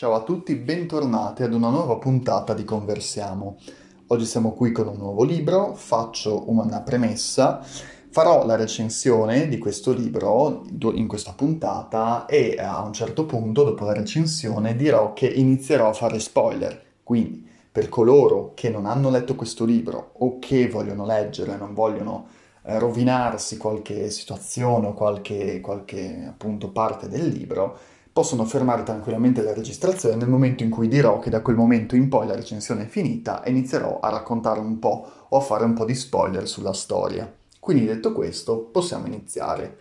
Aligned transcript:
Ciao 0.00 0.14
a 0.14 0.22
tutti, 0.22 0.54
bentornati 0.54 1.42
ad 1.42 1.52
una 1.52 1.68
nuova 1.68 1.98
puntata 1.98 2.54
di 2.54 2.64
Conversiamo. 2.64 3.58
Oggi 4.06 4.24
siamo 4.24 4.52
qui 4.52 4.72
con 4.72 4.88
un 4.88 4.96
nuovo 4.96 5.24
libro, 5.24 5.74
faccio 5.74 6.48
una 6.48 6.80
premessa, 6.80 7.62
farò 8.08 8.46
la 8.46 8.56
recensione 8.56 9.46
di 9.46 9.58
questo 9.58 9.92
libro 9.92 10.64
in 10.94 11.06
questa 11.06 11.34
puntata 11.34 12.24
e 12.24 12.56
a 12.58 12.80
un 12.80 12.94
certo 12.94 13.26
punto, 13.26 13.62
dopo 13.62 13.84
la 13.84 13.92
recensione, 13.92 14.74
dirò 14.74 15.12
che 15.12 15.26
inizierò 15.26 15.90
a 15.90 15.92
fare 15.92 16.18
spoiler. 16.18 16.82
Quindi, 17.02 17.46
per 17.70 17.90
coloro 17.90 18.52
che 18.54 18.70
non 18.70 18.86
hanno 18.86 19.10
letto 19.10 19.34
questo 19.34 19.66
libro 19.66 20.12
o 20.16 20.38
che 20.38 20.66
vogliono 20.70 21.04
leggere 21.04 21.52
e 21.52 21.58
non 21.58 21.74
vogliono 21.74 22.26
eh, 22.62 22.78
rovinarsi 22.78 23.58
qualche 23.58 24.08
situazione 24.08 24.86
o 24.86 24.94
qualche, 24.94 25.60
qualche 25.60 26.24
appunto 26.26 26.70
parte 26.70 27.06
del 27.06 27.28
libro, 27.28 27.76
possono 28.20 28.44
fermare 28.44 28.82
tranquillamente 28.82 29.40
la 29.40 29.54
registrazione 29.54 30.14
nel 30.14 30.28
momento 30.28 30.62
in 30.62 30.68
cui 30.68 30.88
dirò 30.88 31.18
che 31.20 31.30
da 31.30 31.40
quel 31.40 31.56
momento 31.56 31.96
in 31.96 32.10
poi 32.10 32.26
la 32.26 32.34
recensione 32.34 32.82
è 32.82 32.86
finita 32.86 33.42
e 33.42 33.48
inizierò 33.48 33.98
a 33.98 34.10
raccontare 34.10 34.60
un 34.60 34.78
po' 34.78 35.06
o 35.26 35.38
a 35.38 35.40
fare 35.40 35.64
un 35.64 35.72
po' 35.72 35.86
di 35.86 35.94
spoiler 35.94 36.46
sulla 36.46 36.74
storia. 36.74 37.32
Quindi 37.58 37.86
detto 37.86 38.12
questo, 38.12 38.58
possiamo 38.58 39.06
iniziare. 39.06 39.78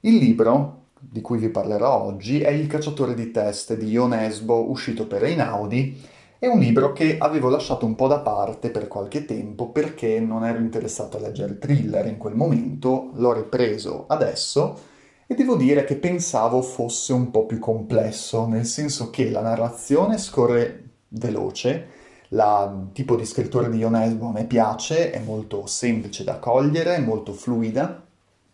Il 0.00 0.16
libro 0.16 0.80
di 0.98 1.22
cui 1.22 1.38
vi 1.38 1.48
parlerò 1.48 2.02
oggi 2.02 2.42
è 2.42 2.50
Il 2.50 2.66
cacciatore 2.66 3.14
di 3.14 3.30
teste 3.30 3.78
di 3.78 3.88
Ion 3.88 4.12
Esbo, 4.12 4.68
uscito 4.68 5.06
per 5.06 5.24
Einaudi. 5.24 5.98
È 6.38 6.46
un 6.46 6.58
libro 6.58 6.92
che 6.92 7.16
avevo 7.16 7.48
lasciato 7.48 7.86
un 7.86 7.94
po' 7.94 8.06
da 8.06 8.18
parte 8.18 8.68
per 8.68 8.86
qualche 8.86 9.24
tempo 9.24 9.70
perché 9.70 10.20
non 10.20 10.44
ero 10.44 10.58
interessato 10.58 11.16
a 11.16 11.20
leggere 11.20 11.58
thriller 11.58 12.06
in 12.06 12.18
quel 12.18 12.34
momento, 12.34 13.12
l'ho 13.14 13.32
ripreso 13.32 14.04
adesso 14.08 14.90
e 15.32 15.34
devo 15.34 15.56
dire 15.56 15.84
che 15.84 15.96
pensavo 15.96 16.60
fosse 16.60 17.14
un 17.14 17.30
po' 17.30 17.46
più 17.46 17.58
complesso, 17.58 18.46
nel 18.46 18.66
senso 18.66 19.08
che 19.08 19.30
la 19.30 19.40
narrazione 19.40 20.18
scorre 20.18 20.90
veloce, 21.08 21.88
il 22.28 22.88
tipo 22.92 23.16
di 23.16 23.24
scrittura 23.24 23.68
di 23.68 23.78
Ionesbo 23.78 24.28
a 24.28 24.32
me 24.32 24.44
piace, 24.44 25.10
è 25.10 25.20
molto 25.20 25.64
semplice 25.64 26.22
da 26.22 26.38
cogliere, 26.38 26.96
è 26.96 27.00
molto 27.00 27.32
fluida, 27.32 28.04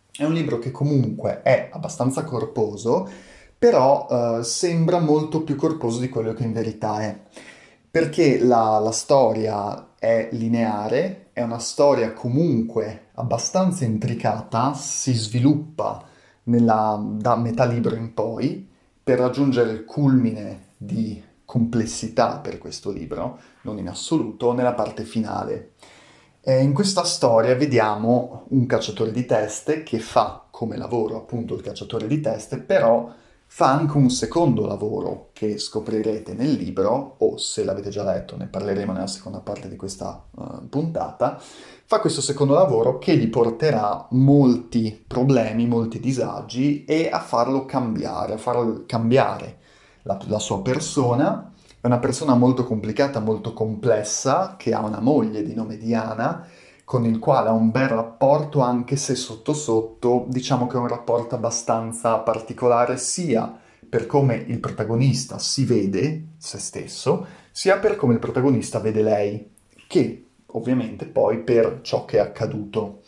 è 0.09 0.23
un 0.23 0.31
libro 0.31 0.57
che 0.57 0.71
comunque 0.71 1.41
è 1.41 1.67
abbastanza 1.69 2.23
corposo, 2.23 3.09
però 3.57 4.07
eh, 4.09 4.43
sembra 4.43 4.99
molto 4.99 5.43
più 5.43 5.57
corposo 5.57 5.99
di 5.99 6.07
quello 6.07 6.33
che 6.33 6.43
in 6.43 6.53
verità 6.53 7.01
è, 7.01 7.13
perché 7.91 8.39
la, 8.39 8.79
la 8.79 8.91
storia 8.91 9.95
è 9.99 10.29
lineare, 10.31 11.27
è 11.33 11.41
una 11.41 11.59
storia 11.59 12.13
comunque 12.13 13.07
abbastanza 13.15 13.83
intricata, 13.83 14.73
si 14.73 15.11
sviluppa 15.11 16.07
nella, 16.49 17.01
da 17.01 17.35
metà 17.35 17.65
libro 17.65 17.95
in 17.95 18.13
poi 18.13 18.67
per 19.03 19.19
raggiungere 19.19 19.71
il 19.71 19.85
culmine 19.85 20.73
di 20.77 21.21
complessità 21.45 22.39
per 22.39 22.57
questo 22.57 22.91
libro, 22.91 23.39
non 23.63 23.79
in 23.79 23.87
assoluto, 23.87 24.53
nella 24.53 24.73
parte 24.73 25.03
finale. 25.03 25.71
E 26.41 26.61
in 26.61 26.73
questa 26.73 27.03
storia 27.03 27.55
vediamo 27.55 28.45
un 28.49 28.65
cacciatore 28.65 29.11
di 29.11 29.25
teste 29.25 29.83
che 29.83 29.99
fa 29.99 30.45
come 30.49 30.77
lavoro 30.77 31.17
appunto 31.17 31.55
il 31.55 31.61
cacciatore 31.61 32.07
di 32.07 32.21
teste, 32.21 32.59
però 32.59 33.11
fa 33.51 33.71
anche 33.71 33.97
un 33.97 34.11
secondo 34.11 34.67
lavoro 34.67 35.31
che 35.33 35.57
scoprirete 35.57 36.33
nel 36.33 36.51
libro, 36.51 37.15
o 37.17 37.37
se 37.37 37.63
l'avete 37.63 37.89
già 37.89 38.03
letto 38.03 38.37
ne 38.37 38.45
parleremo 38.45 38.93
nella 38.93 39.07
seconda 39.07 39.39
parte 39.39 39.67
di 39.67 39.75
questa 39.75 40.23
uh, 40.29 40.69
puntata, 40.69 41.41
fa 41.83 41.99
questo 41.99 42.21
secondo 42.21 42.53
lavoro 42.53 42.99
che 42.99 43.17
gli 43.17 43.27
porterà 43.27 44.05
molti 44.11 45.03
problemi, 45.05 45.65
molti 45.65 45.99
disagi 45.99 46.85
e 46.85 47.09
a 47.11 47.19
farlo 47.19 47.65
cambiare, 47.65 48.33
a 48.33 48.37
farlo 48.37 48.83
cambiare 48.85 49.57
la, 50.03 50.17
la 50.27 50.39
sua 50.39 50.61
persona. 50.61 51.51
È 51.81 51.87
una 51.87 51.99
persona 51.99 52.35
molto 52.35 52.63
complicata, 52.65 53.19
molto 53.19 53.53
complessa, 53.53 54.57
che 54.57 54.73
ha 54.73 54.81
una 54.81 54.99
moglie 54.99 55.41
di 55.41 55.55
nome 55.55 55.77
Diana, 55.77 56.45
con 56.89 57.05
il 57.05 57.19
quale 57.19 57.49
ha 57.49 57.51
un 57.51 57.69
bel 57.69 57.87
rapporto, 57.87 58.61
anche 58.61 58.95
se 58.95 59.13
sotto 59.13 59.53
sotto 59.53 60.25
diciamo 60.27 60.65
che 60.65 60.75
è 60.75 60.79
un 60.79 60.87
rapporto 60.87 61.35
abbastanza 61.35 62.17
particolare 62.17 62.97
sia 62.97 63.59
per 63.87 64.07
come 64.07 64.33
il 64.47 64.59
protagonista 64.59 65.37
si 65.37 65.65
vede 65.65 66.29
se 66.39 66.57
stesso, 66.57 67.27
sia 67.51 67.77
per 67.77 67.95
come 67.95 68.13
il 68.13 68.19
protagonista 68.19 68.79
vede 68.79 69.03
lei, 69.03 69.51
che 69.85 70.29
ovviamente 70.47 71.05
poi 71.05 71.43
per 71.43 71.81
ciò 71.83 72.05
che 72.05 72.17
è 72.17 72.21
accaduto. 72.21 73.01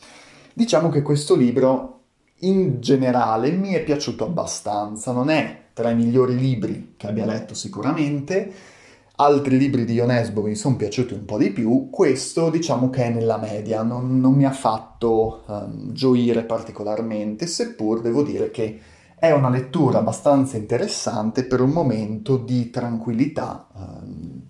Diciamo 0.53 0.89
che 0.89 1.01
questo 1.01 1.35
libro 1.35 2.01
in 2.41 2.81
generale 2.81 3.49
mi 3.49 3.73
è 3.73 3.81
piaciuto 3.81 4.25
abbastanza, 4.25 5.11
non 5.11 5.31
è 5.31 5.69
tra 5.73 5.89
i 5.89 5.95
migliori 5.95 6.37
libri 6.37 6.93
che 6.97 7.07
abbia 7.07 7.25
letto 7.25 7.55
sicuramente, 7.55 8.53
Altri 9.21 9.59
libri 9.59 9.85
di 9.85 9.93
Ionesbo 9.93 10.41
mi 10.41 10.55
sono 10.55 10.77
piaciuti 10.77 11.13
un 11.13 11.25
po' 11.25 11.37
di 11.37 11.51
più, 11.51 11.91
questo 11.91 12.49
diciamo 12.49 12.89
che 12.89 13.03
è 13.03 13.09
nella 13.11 13.37
media, 13.37 13.83
non, 13.83 14.19
non 14.19 14.33
mi 14.33 14.45
ha 14.45 14.51
fatto 14.51 15.43
um, 15.45 15.91
gioire 15.91 16.41
particolarmente, 16.41 17.45
seppur 17.45 18.01
devo 18.01 18.23
dire 18.23 18.49
che 18.49 18.79
è 19.13 19.29
una 19.29 19.51
lettura 19.51 19.99
abbastanza 19.99 20.57
interessante 20.57 21.43
per 21.43 21.61
un 21.61 21.69
momento 21.69 22.35
di 22.35 22.71
tranquillità, 22.71 23.67
um, 23.73 24.41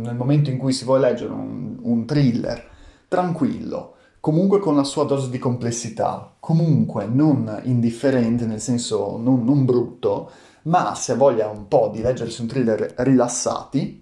nel 0.00 0.14
momento 0.14 0.48
in 0.48 0.58
cui 0.58 0.72
si 0.72 0.84
vuole 0.84 1.08
leggere 1.08 1.32
un, 1.32 1.78
un 1.82 2.04
thriller 2.06 2.68
tranquillo, 3.08 3.96
comunque 4.20 4.60
con 4.60 4.76
la 4.76 4.84
sua 4.84 5.02
dose 5.02 5.28
di 5.28 5.40
complessità, 5.40 6.36
comunque 6.38 7.04
non 7.06 7.62
indifferente, 7.64 8.46
nel 8.46 8.60
senso 8.60 9.18
non, 9.20 9.42
non 9.42 9.64
brutto, 9.64 10.30
ma 10.62 10.94
se 10.94 11.16
voglia 11.16 11.48
un 11.48 11.66
po' 11.66 11.90
di 11.92 12.00
leggersi 12.00 12.42
un 12.42 12.46
thriller 12.46 12.94
rilassati, 12.98 13.99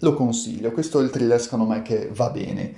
lo 0.00 0.14
consiglio, 0.14 0.72
questo 0.72 1.00
è 1.00 1.02
il 1.02 1.10
thriller 1.10 1.40
secondo 1.40 1.66
me 1.66 1.82
che 1.82 2.10
va 2.12 2.30
bene. 2.30 2.74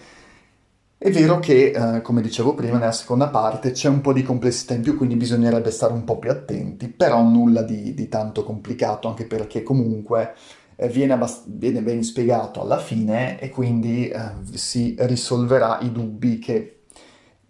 È 1.01 1.13
vero 1.13 1.39
che, 1.39 1.71
eh, 1.71 2.03
come 2.03 2.21
dicevo 2.21 2.55
prima, 2.55 2.77
nella 2.77 2.91
seconda 2.91 3.29
parte 3.29 3.71
c'è 3.71 3.89
un 3.89 4.01
po' 4.01 4.13
di 4.13 4.25
complessità 4.25 4.75
in 4.75 4.83
più, 4.83 4.97
quindi 4.97 5.15
bisognerebbe 5.15 5.71
stare 5.71 5.93
un 5.93 6.03
po' 6.03 6.19
più 6.19 6.29
attenti, 6.29 6.89
però 6.89 7.23
nulla 7.23 7.63
di, 7.63 7.95
di 7.95 8.09
tanto 8.09 8.43
complicato, 8.43 9.07
anche 9.07 9.25
perché 9.25 9.63
comunque 9.63 10.35
eh, 10.75 10.89
viene, 10.89 11.13
abbast- 11.13 11.45
viene, 11.47 11.83
ben 11.83 12.03
spiegato 12.03 12.61
alla 12.61 12.79
fine 12.79 13.39
e 13.39 13.49
quindi 13.49 14.09
eh, 14.09 14.21
si 14.55 14.97
risolverà 14.99 15.79
i 15.83 15.93
dubbi 15.93 16.41
che 16.41 16.81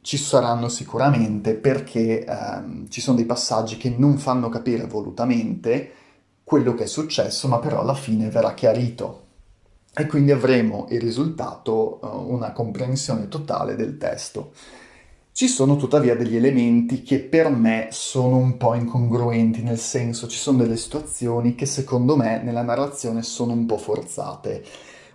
ci 0.02 0.18
saranno 0.18 0.68
sicuramente, 0.68 1.54
perché 1.54 2.24
ehm, 2.24 2.88
ci 2.88 3.00
sono 3.00 3.16
dei 3.16 3.26
passaggi 3.26 3.78
che 3.78 3.94
non 3.96 4.18
fanno 4.18 4.50
capire 4.50 4.86
volutamente 4.86 5.92
quello 6.44 6.74
che 6.74 6.84
è 6.84 6.86
successo, 6.86 7.48
ma 7.48 7.58
però 7.58 7.80
alla 7.80 7.94
fine 7.94 8.28
verrà 8.28 8.52
chiarito 8.54 9.27
e 9.98 10.06
quindi 10.06 10.30
avremo 10.30 10.86
il 10.90 11.00
risultato, 11.00 11.98
uh, 12.00 12.32
una 12.32 12.52
comprensione 12.52 13.26
totale 13.26 13.74
del 13.74 13.98
testo. 13.98 14.52
Ci 15.32 15.48
sono 15.48 15.74
tuttavia 15.74 16.14
degli 16.14 16.36
elementi 16.36 17.02
che 17.02 17.18
per 17.18 17.50
me 17.50 17.88
sono 17.90 18.36
un 18.36 18.56
po' 18.56 18.74
incongruenti, 18.74 19.60
nel 19.62 19.78
senso 19.78 20.28
ci 20.28 20.38
sono 20.38 20.58
delle 20.58 20.76
situazioni 20.76 21.56
che 21.56 21.66
secondo 21.66 22.16
me 22.16 22.40
nella 22.40 22.62
narrazione 22.62 23.22
sono 23.22 23.52
un 23.54 23.66
po' 23.66 23.76
forzate. 23.76 24.62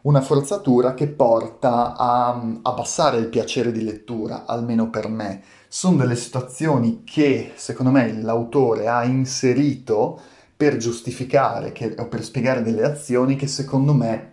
Una 0.02 0.20
forzatura 0.20 0.94
che 0.94 1.08
porta 1.08 1.96
a 1.96 2.32
um, 2.32 2.60
abbassare 2.62 3.18
il 3.20 3.30
piacere 3.30 3.72
di 3.72 3.86
lettura, 3.86 4.46
almeno 4.46 4.90
per 4.90 5.08
me. 5.08 5.42
Sono 5.70 5.96
delle 5.96 6.18
situazioni 6.18 7.04
che 7.06 7.54
secondo 7.56 7.92
me 7.92 8.12
l'autore 8.22 8.90
ha 8.90 9.06
inserito 9.06 10.20
per 10.58 10.76
giustificare 10.76 11.72
che, 11.72 11.96
o 11.98 12.08
per 12.08 12.22
spiegare 12.22 12.62
delle 12.62 12.84
azioni 12.84 13.38
che 13.38 13.48
secondo 13.48 13.94
me 13.94 14.33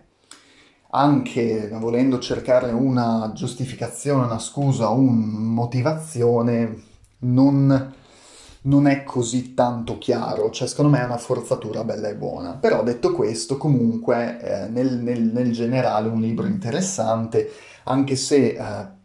anche 0.93 1.69
volendo 1.79 2.19
cercare 2.19 2.71
una 2.71 3.31
giustificazione, 3.33 4.25
una 4.25 4.39
scusa, 4.39 4.89
una 4.89 5.11
motivazione, 5.37 6.83
non, 7.19 7.93
non, 8.63 8.87
è 8.87 9.03
così 9.03 9.53
tanto 9.53 9.97
chiaro, 9.97 10.49
cioè 10.49 10.67
secondo 10.67 10.91
me 10.91 11.01
è 11.01 11.05
una 11.05 11.17
forzatura 11.17 11.83
bella 11.83 12.09
e 12.09 12.15
buona. 12.15 12.53
Però 12.53 12.83
detto 12.83 13.13
questo, 13.13 13.57
comunque 13.57 14.39
eh, 14.41 14.67
nel, 14.69 14.97
nel, 14.97 15.21
nel, 15.21 15.51
generale 15.51 16.09
un 16.09 16.19
libro 16.19 16.45
interessante, 16.45 17.49
anche 17.85 18.17
se 18.17 18.47
eh, 18.47 18.99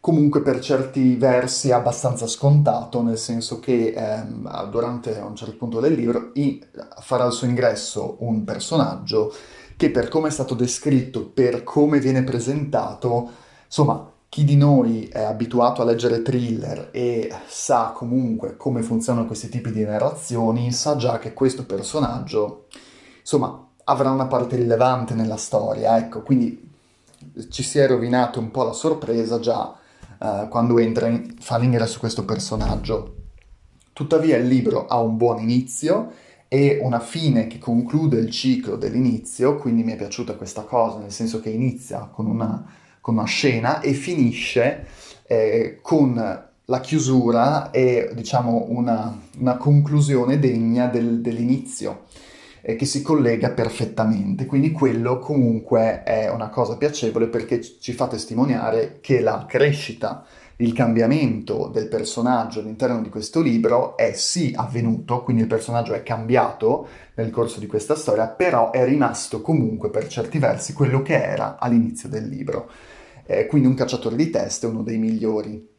comunque 0.00 0.42
per 0.42 0.58
certi 0.58 1.14
versi 1.14 1.68
è 1.68 1.72
abbastanza 1.72 2.26
scontato, 2.26 3.00
nel 3.02 3.18
senso 3.18 3.60
che 3.60 3.94
eh, 3.96 4.24
durante 4.70 5.12
un 5.24 5.36
certo 5.36 5.56
punto 5.56 5.78
del 5.78 5.92
libro 5.92 6.30
i, 6.34 6.60
farà 7.00 7.26
il 7.26 7.32
suo 7.32 7.46
ingresso 7.46 8.16
un 8.20 8.42
personaggio 8.42 9.32
che 9.76 9.90
per 9.90 10.08
come 10.08 10.28
è 10.28 10.30
stato 10.30 10.54
descritto, 10.54 11.26
per 11.26 11.62
come 11.62 12.00
viene 12.00 12.24
presentato, 12.24 13.30
insomma, 13.64 14.10
chi 14.28 14.44
di 14.44 14.56
noi 14.56 15.06
è 15.06 15.22
abituato 15.22 15.82
a 15.82 15.84
leggere 15.84 16.22
thriller 16.22 16.88
e 16.92 17.32
sa 17.46 17.92
comunque 17.94 18.56
come 18.56 18.82
funzionano 18.82 19.26
questi 19.26 19.48
tipi 19.48 19.70
di 19.70 19.84
narrazioni, 19.84 20.72
sa 20.72 20.96
già 20.96 21.18
che 21.18 21.32
questo 21.32 21.64
personaggio, 21.64 22.66
insomma, 23.20 23.66
avrà 23.84 24.10
una 24.10 24.26
parte 24.26 24.56
rilevante 24.56 25.14
nella 25.14 25.36
storia, 25.36 25.96
ecco, 25.96 26.22
quindi 26.22 26.70
ci 27.50 27.62
si 27.62 27.78
è 27.78 27.86
rovinato 27.86 28.40
un 28.40 28.50
po' 28.50 28.64
la 28.64 28.72
sorpresa 28.72 29.38
già 29.38 29.74
uh, 30.18 30.48
quando 30.48 30.78
entra 30.78 31.06
in, 31.06 31.34
fa 31.38 31.58
l'ingresso 31.58 31.98
questo 31.98 32.24
personaggio. 32.24 33.14
Tuttavia 33.92 34.36
il 34.36 34.46
libro 34.46 34.86
ha 34.86 35.00
un 35.00 35.16
buon 35.16 35.40
inizio, 35.40 36.12
e 36.56 36.78
una 36.80 37.00
fine 37.00 37.48
che 37.48 37.58
conclude 37.58 38.16
il 38.16 38.30
ciclo 38.30 38.76
dell'inizio, 38.76 39.56
quindi 39.56 39.82
mi 39.82 39.92
è 39.92 39.96
piaciuta 39.96 40.36
questa 40.36 40.62
cosa, 40.62 41.00
nel 41.00 41.12
senso 41.12 41.38
che 41.38 41.50
inizia 41.50 42.08
con 42.10 42.24
una, 42.24 42.64
con 43.02 43.12
una 43.12 43.26
scena 43.26 43.80
e 43.80 43.92
finisce 43.92 44.86
eh, 45.26 45.80
con 45.82 46.14
la 46.64 46.80
chiusura 46.80 47.70
e 47.70 48.10
diciamo 48.14 48.68
una, 48.70 49.20
una 49.38 49.58
conclusione 49.58 50.38
degna 50.38 50.86
del, 50.86 51.20
dell'inizio 51.20 52.04
eh, 52.62 52.74
che 52.74 52.86
si 52.86 53.02
collega 53.02 53.50
perfettamente. 53.50 54.46
Quindi 54.46 54.72
quello 54.72 55.18
comunque 55.18 56.04
è 56.04 56.30
una 56.30 56.48
cosa 56.48 56.78
piacevole 56.78 57.26
perché 57.26 57.60
ci 57.60 57.92
fa 57.92 58.06
testimoniare 58.06 58.96
che 59.02 59.20
la 59.20 59.44
crescita, 59.46 60.24
il 60.58 60.72
cambiamento 60.72 61.68
del 61.72 61.88
personaggio 61.88 62.60
all'interno 62.60 63.02
di 63.02 63.10
questo 63.10 63.42
libro 63.42 63.96
è 63.96 64.12
sì 64.14 64.52
avvenuto, 64.56 65.22
quindi 65.22 65.42
il 65.42 65.48
personaggio 65.48 65.92
è 65.92 66.02
cambiato 66.02 66.88
nel 67.14 67.30
corso 67.30 67.60
di 67.60 67.66
questa 67.66 67.94
storia, 67.94 68.26
però 68.28 68.70
è 68.70 68.84
rimasto 68.84 69.42
comunque 69.42 69.90
per 69.90 70.06
certi 70.08 70.38
versi 70.38 70.72
quello 70.72 71.02
che 71.02 71.22
era 71.22 71.58
all'inizio 71.58 72.08
del 72.08 72.26
libro. 72.26 72.70
Eh, 73.26 73.46
quindi 73.46 73.68
un 73.68 73.74
cacciatore 73.74 74.16
di 74.16 74.30
teste 74.30 74.66
è 74.66 74.70
uno 74.70 74.82
dei 74.82 74.96
migliori. 74.96 75.74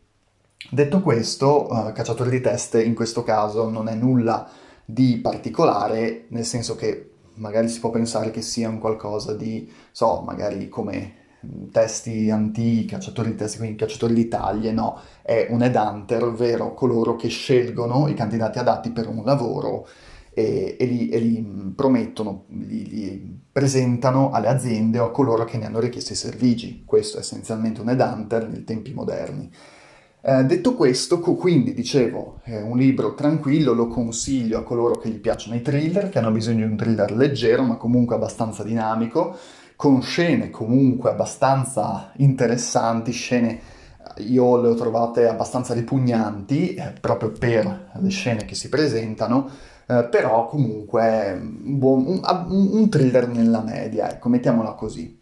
Detto 0.69 1.01
questo, 1.01 1.67
uh, 1.71 1.91
cacciatore 1.91 2.29
di 2.29 2.41
teste 2.41 2.83
in 2.83 2.93
questo 2.93 3.23
caso 3.23 3.69
non 3.69 3.87
è 3.87 3.95
nulla 3.95 4.47
di 4.83 5.17
particolare, 5.17 6.25
nel 6.29 6.45
senso 6.45 6.75
che 6.75 7.11
magari 7.35 7.67
si 7.67 7.79
può 7.79 7.89
pensare 7.89 8.31
che 8.31 8.41
sia 8.41 8.69
un 8.69 8.79
qualcosa 8.79 9.33
di, 9.33 9.71
so, 9.91 10.21
magari 10.25 10.69
come 10.69 11.25
testi 11.71 12.29
antichi, 12.29 12.85
cacciatori 12.85 13.31
di 13.31 13.35
testi, 13.35 13.57
quindi 13.57 13.77
cacciatori 13.77 14.13
di 14.13 14.71
no, 14.71 14.99
è 15.21 15.47
un 15.49 15.61
headhunter, 15.61 16.23
ovvero 16.23 16.73
coloro 16.73 17.15
che 17.15 17.27
scelgono 17.27 18.07
i 18.07 18.13
candidati 18.13 18.59
adatti 18.59 18.91
per 18.91 19.07
un 19.07 19.23
lavoro 19.23 19.87
e, 20.33 20.75
e, 20.79 20.85
li, 20.85 21.09
e 21.09 21.19
li, 21.19 21.73
promettono, 21.75 22.45
li, 22.49 22.87
li, 22.89 23.39
presentano 23.51 24.29
alle 24.31 24.47
aziende 24.47 24.99
o 24.99 25.05
a 25.05 25.11
coloro 25.11 25.45
che 25.45 25.57
ne 25.57 25.65
hanno 25.65 25.79
richiesto 25.79 26.13
i 26.13 26.15
servigi. 26.15 26.83
Questo 26.85 27.17
è 27.17 27.21
essenzialmente 27.21 27.81
un 27.81 27.89
headhunter 27.89 28.47
nei 28.47 28.63
tempi 28.63 28.93
moderni. 28.93 29.49
Eh, 30.21 30.43
detto 30.43 30.75
questo, 30.75 31.19
quindi 31.19 31.73
dicevo, 31.73 32.39
è 32.43 32.59
un 32.59 32.77
libro 32.77 33.13
tranquillo, 33.13 33.73
lo 33.73 33.87
consiglio 33.87 34.59
a 34.59 34.63
coloro 34.63 34.97
che 34.97 35.09
gli 35.09 35.19
piacciono 35.19 35.55
i 35.55 35.61
thriller, 35.61 36.09
che 36.09 36.19
hanno 36.19 36.31
bisogno 36.31 36.65
di 36.65 36.71
un 36.71 36.77
thriller 36.77 37.15
leggero 37.15 37.63
ma 37.63 37.77
comunque 37.77 38.15
abbastanza 38.15 38.63
dinamico, 38.63 39.37
con 39.77 40.01
scene 40.01 40.49
comunque 40.49 41.11
abbastanza 41.11 42.11
interessanti, 42.17 43.11
scene 43.11 43.61
io 44.17 44.59
le 44.59 44.69
ho 44.69 44.73
trovate 44.73 45.27
abbastanza 45.27 45.75
ripugnanti 45.75 46.73
eh, 46.73 46.93
proprio 46.99 47.31
per 47.31 47.91
le 47.93 48.09
scene 48.09 48.45
che 48.45 48.55
si 48.55 48.69
presentano, 48.69 49.47
eh, 49.85 50.07
però 50.09 50.47
comunque 50.47 51.31
un, 51.39 51.77
buon, 51.77 52.05
un, 52.07 52.69
un, 52.71 52.89
thriller 52.89 53.27
nella 53.27 53.61
media, 53.61 54.11
ecco, 54.11 54.29
mettiamola 54.29 54.71
così. 54.71 55.19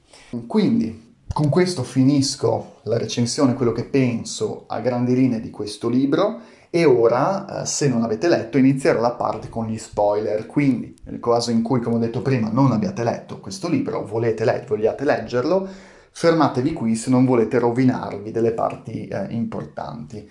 Quindi, 0.48 1.18
con 1.34 1.50
questo 1.50 1.84
finisco 1.84 2.76
la 2.84 2.98
recensione, 2.98 3.56
quello 3.56 3.74
che 3.74 3.84
penso 3.84 4.64
a 4.68 4.80
grandi 4.80 5.14
linee 5.16 5.42
di 5.42 5.50
questo 5.50 5.90
libro 5.90 6.40
e 6.76 6.84
ora, 6.84 7.62
eh, 7.62 7.66
se 7.66 7.88
non 7.88 8.04
avete 8.04 8.28
letto, 8.28 8.58
inizierò 8.58 9.00
la 9.00 9.12
parte 9.14 9.48
con 9.48 9.66
gli 9.66 9.78
spoiler. 9.78 10.46
Quindi, 10.46 10.94
nel 11.06 11.22
caso 11.22 11.50
in 11.52 11.62
cui, 11.62 11.80
come 11.80 11.96
ho 11.96 12.00
detto 12.00 12.22
prima, 12.22 12.50
non 12.50 12.74
abbiate 12.74 13.02
letto 13.06 13.40
questo 13.40 13.70
libro, 13.70 14.06
volete 14.06 14.44
le- 14.44 14.66
vogliate 14.68 15.06
leggerlo, 15.06 15.66
fermatevi 16.12 16.74
qui 16.74 16.96
se 16.96 17.10
non 17.10 17.24
volete 17.24 17.60
rovinarvi 17.60 18.30
delle 18.30 18.52
parti 18.52 19.08
eh, 19.08 19.28
importanti. 19.30 20.30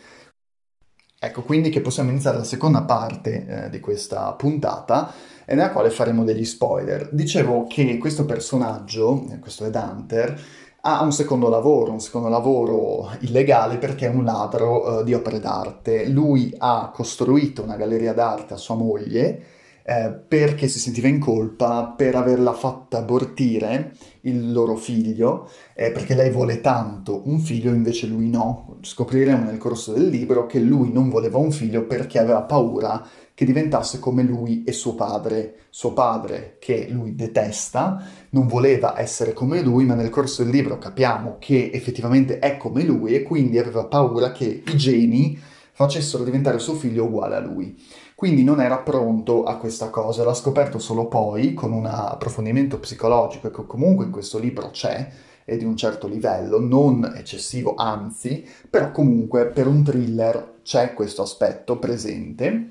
Ecco 1.19 1.43
quindi 1.43 1.70
che 1.70 1.81
possiamo 1.81 2.11
iniziare 2.11 2.37
la 2.37 2.44
seconda 2.44 2.82
parte 2.82 3.46
eh, 3.64 3.70
di 3.70 3.81
questa 3.81 4.31
puntata 4.35 5.11
nella 5.46 5.70
quale 5.70 5.88
faremo 5.88 6.25
degli 6.25 6.44
spoiler. 6.44 7.08
Dicevo 7.11 7.67
che 7.67 7.96
questo 7.96 8.26
personaggio, 8.26 9.26
eh, 9.31 9.38
questo 9.38 9.64
Ed 9.64 9.75
Hunter, 9.75 10.38
ha 10.86 11.02
un 11.02 11.12
secondo 11.12 11.48
lavoro, 11.48 11.92
un 11.92 12.00
secondo 12.00 12.28
lavoro 12.28 13.10
illegale 13.20 13.78
perché 13.78 14.06
è 14.06 14.10
un 14.10 14.22
ladro 14.25 14.98
uh, 14.98 15.02
di 15.02 15.14
opere 15.14 15.40
d'arte. 15.40 16.06
Lui 16.08 16.54
ha 16.58 16.90
costruito 16.92 17.62
una 17.62 17.76
galleria 17.76 18.12
d'arte 18.12 18.52
a 18.52 18.58
sua 18.58 18.75
moglie 18.75 19.42
eh, 19.86 20.10
perché 20.10 20.66
si 20.66 20.78
sentiva 20.78 21.08
in 21.08 21.19
colpa 21.19 21.92
per 21.96 22.14
averla 22.14 22.52
fatta 22.52 22.98
abortire 22.98 23.92
il 24.22 24.50
loro 24.50 24.76
figlio, 24.76 25.50
eh, 25.75 25.90
perché 25.90 26.14
lei 26.14 26.31
vuole 26.31 26.62
tanto 26.62 27.20
un 27.26 27.38
figlio, 27.38 27.70
invece 27.70 28.06
lui 28.06 28.28
no. 28.31 28.76
Scopriremo 28.81 29.44
nel 29.44 29.58
corso 29.58 29.92
del 29.92 30.08
libro 30.08 30.46
che 30.46 30.58
lui 30.58 30.90
non 30.90 31.10
voleva 31.10 31.36
un 31.38 31.50
figlio 31.50 31.86
perché 31.86 32.19
aveva 32.19 32.42
paura 32.42 33.06
che 33.34 33.44
diventasse 33.44 33.98
come 33.98 34.22
lui 34.22 34.62
e 34.64 34.72
suo 34.72 34.94
padre. 34.94 35.56
Suo 35.70 35.92
padre, 35.92 36.56
che 36.60 36.86
lui 36.88 37.16
detesta, 37.16 38.00
non 38.31 38.46
voleva 38.46 38.98
essere 38.98 39.32
come 39.32 39.60
lui, 39.60 39.84
ma 39.84 39.94
nel 39.94 40.08
corso 40.08 40.44
del 40.44 40.52
libro 40.52 40.78
capiamo 40.78 41.36
che 41.40 41.70
effettivamente 41.72 42.38
è 42.38 42.56
come 42.56 42.84
lui 42.84 43.14
e 43.14 43.25
quindi 43.25 43.58
aveva 43.58 43.86
paura 43.86 44.31
che 44.31 44.62
i 44.64 44.76
geni 44.76 45.36
facessero 45.72 46.22
diventare 46.22 46.60
suo 46.60 46.75
figlio 46.75 47.06
uguale 47.06 47.34
a 47.34 47.40
lui. 47.40 47.76
Quindi 48.14 48.44
non 48.44 48.60
era 48.60 48.78
pronto 48.78 49.42
a 49.42 49.56
questa 49.56 49.90
cosa, 49.90 50.22
l'ha 50.22 50.32
scoperto 50.32 50.78
solo 50.78 51.08
poi 51.08 51.52
con 51.52 51.72
un 51.72 51.86
approfondimento 51.86 52.78
psicologico 52.78 53.50
che 53.50 53.66
comunque 53.66 54.04
in 54.04 54.12
questo 54.12 54.38
libro 54.38 54.70
c'è 54.70 55.10
e 55.44 55.56
di 55.56 55.64
un 55.64 55.76
certo 55.76 56.06
livello, 56.06 56.60
non 56.60 57.12
eccessivo, 57.16 57.75
anzi, 57.75 58.46
però 58.70 58.92
comunque 58.92 59.46
per 59.46 59.66
un 59.66 59.82
thriller 59.82 60.60
c'è 60.62 60.94
questo 60.94 61.22
aspetto 61.22 61.78
presente 61.81 62.70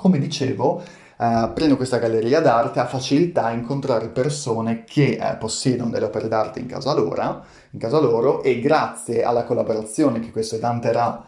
come 0.00 0.18
dicevo, 0.18 0.80
eh, 0.80 0.86
aprendo 1.18 1.76
questa 1.76 1.98
galleria 1.98 2.40
d'arte 2.40 2.80
ha 2.80 2.86
facilità 2.86 3.44
a 3.44 3.50
incontrare 3.50 4.08
persone 4.08 4.84
che 4.84 5.18
eh, 5.20 5.36
possiedono 5.36 5.90
delle 5.90 6.06
opere 6.06 6.26
d'arte 6.26 6.58
in 6.58 6.66
casa, 6.66 6.94
loro, 6.94 7.44
in 7.72 7.78
casa 7.78 8.00
loro 8.00 8.42
e 8.42 8.60
grazie 8.60 9.22
alla 9.22 9.44
collaborazione 9.44 10.20
che 10.20 10.30
questo 10.30 10.56
Dante 10.56 10.88
ha 10.92 11.22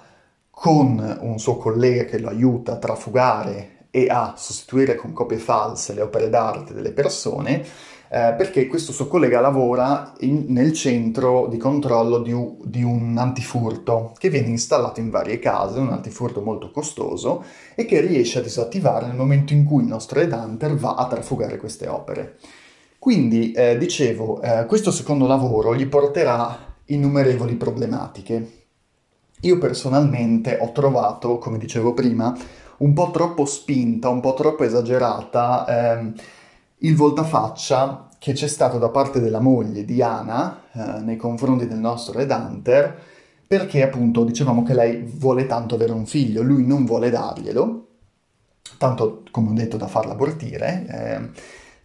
con 0.48 1.18
un 1.20 1.38
suo 1.38 1.58
collega 1.58 2.04
che 2.04 2.18
lo 2.18 2.30
aiuta 2.30 2.72
a 2.72 2.78
trafugare 2.78 3.88
e 3.90 4.06
a 4.08 4.32
sostituire 4.38 4.94
con 4.94 5.12
copie 5.12 5.36
false 5.36 5.92
le 5.92 6.00
opere 6.00 6.30
d'arte 6.30 6.72
delle 6.72 6.92
persone, 6.92 7.62
eh, 8.14 8.34
perché 8.36 8.66
questo 8.66 8.92
suo 8.92 9.08
collega 9.08 9.40
lavora 9.40 10.12
in, 10.20 10.44
nel 10.48 10.74
centro 10.74 11.46
di 11.46 11.56
controllo 11.56 12.18
di, 12.18 12.34
di, 12.62 12.82
un 12.82 13.16
antifurto 13.16 14.12
che 14.18 14.28
viene 14.28 14.48
installato 14.48 15.00
in 15.00 15.08
varie 15.08 15.38
case, 15.38 15.78
un 15.78 15.88
antifurto 15.88 16.42
molto 16.42 16.70
costoso 16.70 17.42
e 17.74 17.86
che 17.86 18.02
riesce 18.02 18.40
a 18.40 18.42
disattivare 18.42 19.06
nel 19.06 19.16
momento 19.16 19.54
in 19.54 19.64
cui 19.64 19.80
il 19.80 19.88
nostro 19.88 20.20
Headhunter 20.20 20.74
va 20.74 20.96
a 20.96 21.06
trafugare 21.06 21.56
queste 21.56 21.88
opere. 21.88 22.36
Quindi, 22.98 23.52
eh, 23.52 23.78
dicevo, 23.78 24.42
eh, 24.42 24.66
questo 24.66 24.90
secondo 24.90 25.26
lavoro 25.26 25.74
gli 25.74 25.86
porterà 25.86 26.74
innumerevoli 26.84 27.54
problematiche. 27.54 28.64
Io 29.40 29.56
personalmente 29.56 30.58
ho 30.60 30.70
trovato, 30.72 31.38
come 31.38 31.56
dicevo 31.56 31.94
prima, 31.94 32.36
un 32.76 32.92
po' 32.92 33.10
troppo 33.10 33.46
spinta, 33.46 34.10
un 34.10 34.20
po' 34.20 34.34
troppo 34.34 34.64
esagerata 34.64 35.64
ehm, 35.66 36.14
il 36.82 36.96
voltafaccia 36.96 38.08
che 38.18 38.32
c'è 38.32 38.46
stato 38.46 38.78
da 38.78 38.88
parte 38.88 39.20
della 39.20 39.40
moglie 39.40 39.84
Diana 39.84 40.62
eh, 40.72 41.00
nei 41.00 41.16
confronti 41.16 41.66
del 41.66 41.78
nostro 41.78 42.18
Red 42.18 42.30
Hunter, 42.30 42.96
perché 43.46 43.82
appunto 43.82 44.24
dicevamo 44.24 44.62
che 44.62 44.74
lei 44.74 45.02
vuole 45.02 45.46
tanto 45.46 45.74
avere 45.74 45.92
un 45.92 46.06
figlio, 46.06 46.42
lui 46.42 46.64
non 46.64 46.84
vuole 46.84 47.10
darglielo, 47.10 47.86
tanto 48.78 49.24
come 49.30 49.50
ho 49.50 49.54
detto 49.54 49.76
da 49.76 49.88
farla 49.88 50.12
abortire. 50.12 50.86
Eh, 50.88 51.30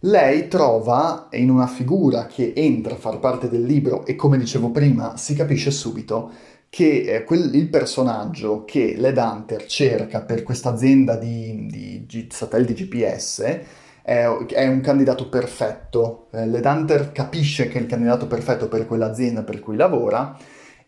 lei 0.02 0.46
trova 0.46 1.28
in 1.32 1.50
una 1.50 1.66
figura 1.66 2.26
che 2.26 2.52
entra 2.54 2.94
a 2.94 2.98
far 2.98 3.18
parte 3.18 3.48
del 3.48 3.64
libro 3.64 4.06
e 4.06 4.14
come 4.14 4.38
dicevo 4.38 4.70
prima 4.70 5.16
si 5.16 5.34
capisce 5.34 5.72
subito 5.72 6.30
che 6.70 7.00
eh, 7.00 7.24
quel, 7.24 7.52
il 7.54 7.68
personaggio 7.68 8.64
che 8.64 8.94
Led 8.96 9.16
Hunter 9.16 9.66
cerca 9.66 10.20
per 10.20 10.44
questa 10.44 10.70
azienda 10.70 11.16
di, 11.16 11.66
di, 11.68 12.06
di 12.06 12.28
satelliti 12.30 12.74
GPS 12.74 13.60
è, 14.08 14.66
un 14.66 14.80
candidato 14.80 15.28
perfetto. 15.28 16.28
Eh, 16.32 16.46
Led 16.46 16.64
Hunter 16.64 17.12
capisce 17.12 17.68
che 17.68 17.78
è 17.78 17.82
il 17.82 17.86
candidato 17.86 18.26
perfetto 18.26 18.66
per 18.66 18.86
quell'azienda 18.86 19.42
per 19.42 19.60
cui 19.60 19.76
lavora 19.76 20.34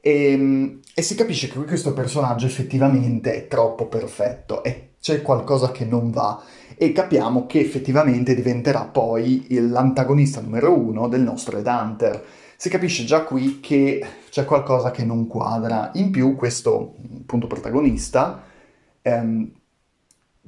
e, 0.01 0.33
ehm, 0.33 0.81
e 0.95 1.03
si 1.03 1.15
capisce 1.15 1.49
che 1.49 1.63
questo 1.65 1.93
personaggio 1.93 2.47
effettivamente 2.47 3.35
è 3.35 3.47
troppo 3.47 3.89
perfetto 3.89 4.65
e 4.65 4.93
c'è 5.01 5.21
qualcosa 5.21 5.71
che 5.71 5.85
non 5.85 6.11
va 6.11 6.43
e 6.77 6.93
capiamo 6.93 7.45
che 7.47 7.61
effettivamente 7.61 8.35
diventerà 8.35 8.85
poi 8.85 9.47
l'antagonista 9.51 10.41
numero 10.41 10.73
uno 10.73 11.07
del 11.07 11.21
nostro 11.21 11.57
Red 11.57 11.67
Hunter. 11.67 12.25
Si 12.57 12.71
capisce 12.71 13.05
già 13.05 13.25
qui 13.25 13.61
che 13.61 14.03
c'è 14.31 14.47
qualcosa 14.47 14.91
che 14.91 15.05
non 15.05 15.27
quadra. 15.27 15.91
In 15.95 16.11
più 16.11 16.37
questo 16.37 16.95
appunto 17.21 17.47
protagonista 17.47 18.43
ehm, 19.03 19.53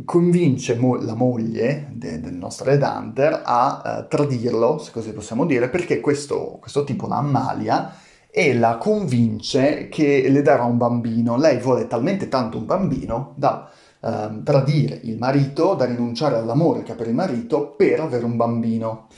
convince 0.04 0.76
mo- 0.76 0.96
la 0.96 1.14
moglie 1.14 1.88
de- 1.92 2.20
del 2.20 2.34
nostro 2.34 2.66
Red 2.66 2.82
Hunter 2.82 3.42
a 3.44 3.82
uh, 3.84 4.08
tradirlo, 4.08 4.78
se 4.78 4.90
così 4.90 5.12
possiamo 5.12 5.46
dire, 5.46 5.68
perché 5.68 6.00
questo, 6.00 6.58
questo 6.60 6.84
tipo 6.84 7.06
la 7.06 7.18
ammalia 7.18 7.94
e 8.30 8.54
la 8.54 8.78
convince 8.78 9.88
che 9.88 10.28
le 10.28 10.42
darà 10.42 10.64
un 10.64 10.78
bambino. 10.78 11.36
Lei 11.36 11.58
vuole 11.58 11.86
talmente 11.86 12.28
tanto 12.28 12.56
un 12.56 12.64
bambino 12.64 13.34
da 13.36 13.70
eh, 14.00 14.42
tradire 14.42 14.98
il 15.04 15.18
marito, 15.18 15.74
da 15.74 15.84
rinunciare 15.84 16.36
all'amore 16.36 16.82
che 16.82 16.92
ha 16.92 16.94
per 16.94 17.08
il 17.08 17.14
marito 17.14 17.74
per 17.76 18.00
avere 18.00 18.24
un 18.24 18.36
bambino. 18.36 19.08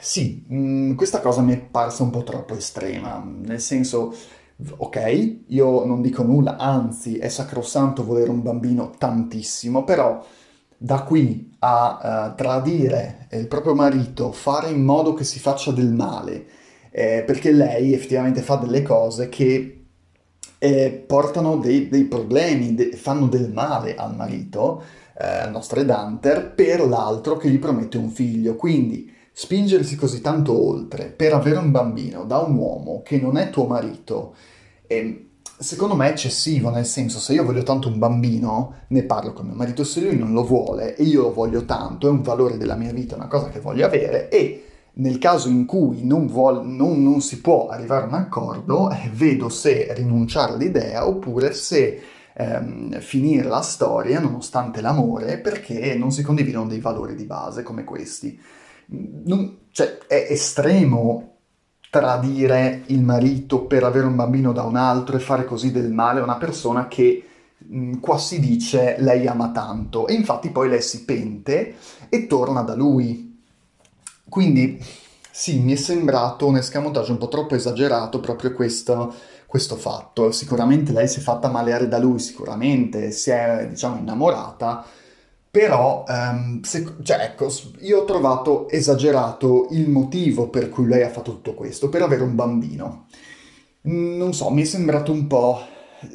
Sì, 0.00 0.44
mh, 0.48 0.56
mm, 0.56 0.94
questa 0.96 1.20
cosa 1.20 1.40
mi 1.42 1.52
è 1.54 1.58
parsa 1.58 2.02
un 2.02 2.10
po' 2.10 2.24
troppo 2.24 2.56
estrema, 2.56 3.22
nel 3.24 3.60
senso, 3.60 4.12
ok, 4.76 5.36
io 5.48 5.84
non 5.84 6.02
dico 6.02 6.22
nulla, 6.22 6.56
anzi 6.56 7.18
è 7.18 7.28
sacrosanto 7.28 8.04
volere 8.04 8.30
un 8.30 8.42
bambino 8.42 8.92
tantissimo, 8.96 9.84
però 9.84 10.24
da 10.76 11.02
qui 11.02 11.54
a 11.60 12.32
uh, 12.32 12.36
tradire 12.36 13.28
il 13.32 13.46
proprio 13.46 13.74
marito, 13.74 14.32
fare 14.32 14.70
in 14.70 14.82
modo 14.84 15.14
che 15.14 15.24
si 15.24 15.38
faccia 15.38 15.70
del 15.70 15.92
male, 15.92 16.46
eh, 16.90 17.22
perché 17.24 17.52
lei 17.52 17.94
effettivamente 17.94 18.42
fa 18.42 18.56
delle 18.56 18.82
cose 18.82 19.28
che 19.28 19.84
eh, 20.58 21.04
portano 21.06 21.56
dei, 21.56 21.88
dei 21.88 22.04
problemi, 22.04 22.74
de- 22.74 22.92
fanno 22.92 23.26
del 23.26 23.50
male 23.52 23.94
al 23.94 24.14
marito, 24.14 24.82
eh, 25.18 25.24
al 25.24 25.50
nostro 25.50 25.80
Edanter, 25.80 26.52
per 26.52 26.86
l'altro 26.86 27.36
che 27.36 27.48
gli 27.48 27.58
promette 27.58 27.96
un 27.96 28.10
figlio. 28.10 28.56
Quindi 28.56 29.10
spingersi 29.32 29.96
così 29.96 30.20
tanto 30.20 30.52
oltre 30.68 31.06
per 31.06 31.32
avere 31.32 31.56
un 31.56 31.70
bambino 31.70 32.24
da 32.24 32.38
un 32.38 32.54
uomo 32.56 33.02
che 33.02 33.18
non 33.18 33.36
è 33.38 33.50
tuo 33.50 33.66
marito, 33.66 34.34
è, 34.98 35.16
secondo 35.58 35.94
me 35.94 36.08
è 36.08 36.10
eccessivo, 36.10 36.70
nel 36.70 36.86
senso 36.86 37.18
se 37.18 37.34
io 37.34 37.44
voglio 37.44 37.62
tanto 37.62 37.88
un 37.88 37.98
bambino, 37.98 38.74
ne 38.88 39.02
parlo 39.04 39.32
con 39.32 39.46
mio 39.46 39.54
marito, 39.54 39.84
se 39.84 40.00
lui 40.00 40.16
non 40.16 40.32
lo 40.32 40.44
vuole 40.44 40.96
e 40.96 41.04
io 41.04 41.22
lo 41.22 41.32
voglio 41.32 41.64
tanto, 41.64 42.06
è 42.06 42.10
un 42.10 42.22
valore 42.22 42.56
della 42.56 42.76
mia 42.76 42.92
vita, 42.92 43.14
è 43.14 43.18
una 43.18 43.28
cosa 43.28 43.48
che 43.48 43.60
voglio 43.60 43.86
avere 43.86 44.28
e 44.28 44.64
nel 44.94 45.18
caso 45.18 45.48
in 45.48 45.64
cui 45.64 46.04
non, 46.04 46.26
vuol, 46.26 46.66
non, 46.66 47.02
non 47.02 47.20
si 47.20 47.40
può 47.40 47.68
arrivare 47.68 48.04
a 48.04 48.08
un 48.08 48.14
accordo, 48.14 48.90
eh, 48.90 49.10
vedo 49.12 49.48
se 49.48 49.92
rinunciare 49.94 50.52
all'idea 50.52 51.06
oppure 51.06 51.52
se 51.54 52.00
ehm, 52.34 53.00
finire 53.00 53.48
la 53.48 53.62
storia 53.62 54.20
nonostante 54.20 54.80
l'amore 54.80 55.38
perché 55.38 55.94
non 55.94 56.10
si 56.10 56.22
condividono 56.22 56.66
dei 56.66 56.80
valori 56.80 57.14
di 57.14 57.24
base 57.24 57.62
come 57.62 57.84
questi. 57.84 58.38
Non, 58.86 59.60
cioè, 59.70 59.98
è 60.06 60.26
estremo 60.28 61.31
tradire 61.92 62.84
il 62.86 63.02
marito 63.02 63.66
per 63.66 63.84
avere 63.84 64.06
un 64.06 64.16
bambino 64.16 64.54
da 64.54 64.62
un 64.62 64.76
altro 64.76 65.14
e 65.14 65.20
fare 65.20 65.44
così 65.44 65.70
del 65.70 65.92
male 65.92 66.20
a 66.20 66.22
una 66.22 66.38
persona 66.38 66.88
che 66.88 67.22
mh, 67.58 67.98
qua 67.98 68.16
si 68.16 68.40
dice 68.40 68.96
lei 69.00 69.26
ama 69.26 69.50
tanto 69.50 70.06
e 70.06 70.14
infatti 70.14 70.48
poi 70.48 70.70
lei 70.70 70.80
si 70.80 71.04
pente 71.04 71.74
e 72.08 72.26
torna 72.26 72.62
da 72.62 72.74
lui. 72.74 73.38
Quindi 74.26 74.82
sì, 75.30 75.58
mi 75.58 75.74
è 75.74 75.76
sembrato 75.76 76.46
un 76.46 76.56
escamotage 76.56 77.12
un 77.12 77.18
po' 77.18 77.28
troppo 77.28 77.56
esagerato 77.56 78.20
proprio 78.20 78.54
questo, 78.54 79.14
questo 79.44 79.76
fatto. 79.76 80.32
Sicuramente 80.32 80.92
lei 80.92 81.06
si 81.06 81.18
è 81.18 81.22
fatta 81.22 81.50
maleare 81.50 81.88
da 81.88 81.98
lui, 81.98 82.18
sicuramente 82.20 83.10
si 83.10 83.28
è, 83.28 83.66
diciamo, 83.68 83.98
innamorata, 83.98 84.82
però, 85.52 86.02
um, 86.08 86.62
se, 86.62 86.94
cioè, 87.02 87.18
ecco, 87.24 87.52
io 87.80 88.00
ho 88.00 88.04
trovato 88.06 88.70
esagerato 88.70 89.66
il 89.72 89.90
motivo 89.90 90.48
per 90.48 90.70
cui 90.70 90.86
lei 90.86 91.02
ha 91.02 91.10
fatto 91.10 91.32
tutto 91.32 91.52
questo, 91.52 91.90
per 91.90 92.00
avere 92.00 92.22
un 92.22 92.34
bambino. 92.34 93.04
Non 93.82 94.32
so, 94.32 94.48
mi 94.48 94.62
è 94.62 94.64
sembrato 94.64 95.12
un 95.12 95.26
po' 95.26 95.60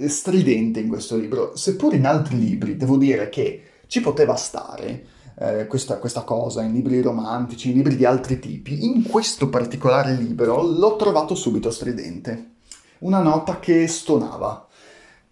stridente 0.08 0.79
in 0.79 0.88
questo 0.88 1.15
libro, 1.17 1.56
seppur 1.56 1.94
in 1.94 2.08
altri 2.08 2.39
libri 2.39 2.77
devo 2.77 2.98
dire 2.98 3.29
che 3.29 3.62
ci 3.86 4.01
poteva 4.01 4.36
stare 4.36 5.06
eh, 5.38 5.67
questa, 5.67 6.00
questa 6.00 6.24
cosa, 6.24 6.63
in 6.63 6.74
libri 6.74 7.00
romantici, 7.01 7.70
in 7.70 7.75
libri 7.75 7.96
di 7.96 8.06
altri 8.06 8.39
tipi, 8.39 8.86
in 8.86 9.03
questo 9.03 9.50
particolare 9.50 10.15
libro 10.15 10.63
l'ho 10.63 10.96
trovato 10.96 11.36
subito 11.36 11.70
stridente. 11.70 12.53
Una 13.01 13.22
nota 13.22 13.60
che 13.60 13.88
stonava. 13.88 14.67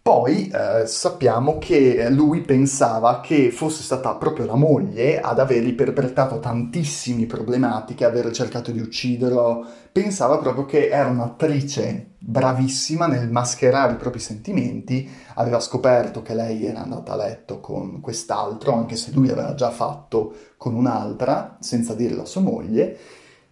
Poi 0.07 0.49
eh, 0.49 0.85
sappiamo 0.85 1.57
che 1.57 2.11
lui 2.11 2.41
pensava 2.41 3.21
che 3.21 3.49
fosse 3.49 3.81
stata 3.81 4.13
proprio 4.13 4.45
la 4.45 4.53
moglie 4.53 5.19
ad 5.19 5.39
avergli 5.39 5.73
perpetrato 5.73 6.39
tantissime 6.39 7.25
problematiche, 7.25 8.05
aver 8.05 8.29
cercato 8.29 8.69
di 8.69 8.79
ucciderlo. 8.79 9.65
Pensava 9.91 10.37
proprio 10.37 10.65
che 10.65 10.89
era 10.89 11.09
un'attrice 11.09 12.11
bravissima 12.19 13.07
nel 13.07 13.31
mascherare 13.31 13.93
i 13.93 13.97
propri 13.97 14.19
sentimenti. 14.19 15.09
Aveva 15.33 15.59
scoperto 15.59 16.21
che 16.21 16.35
lei 16.35 16.67
era 16.67 16.83
andata 16.83 17.13
a 17.13 17.15
letto 17.15 17.59
con 17.59 17.99
quest'altro, 17.99 18.73
anche 18.73 18.97
se 18.97 19.09
lui 19.11 19.31
aveva 19.31 19.55
già 19.55 19.71
fatto 19.71 20.35
con 20.55 20.75
un'altra, 20.75 21.57
senza 21.61 21.95
dirlo 21.95 22.21
a 22.21 22.25
sua 22.25 22.41
moglie 22.41 22.97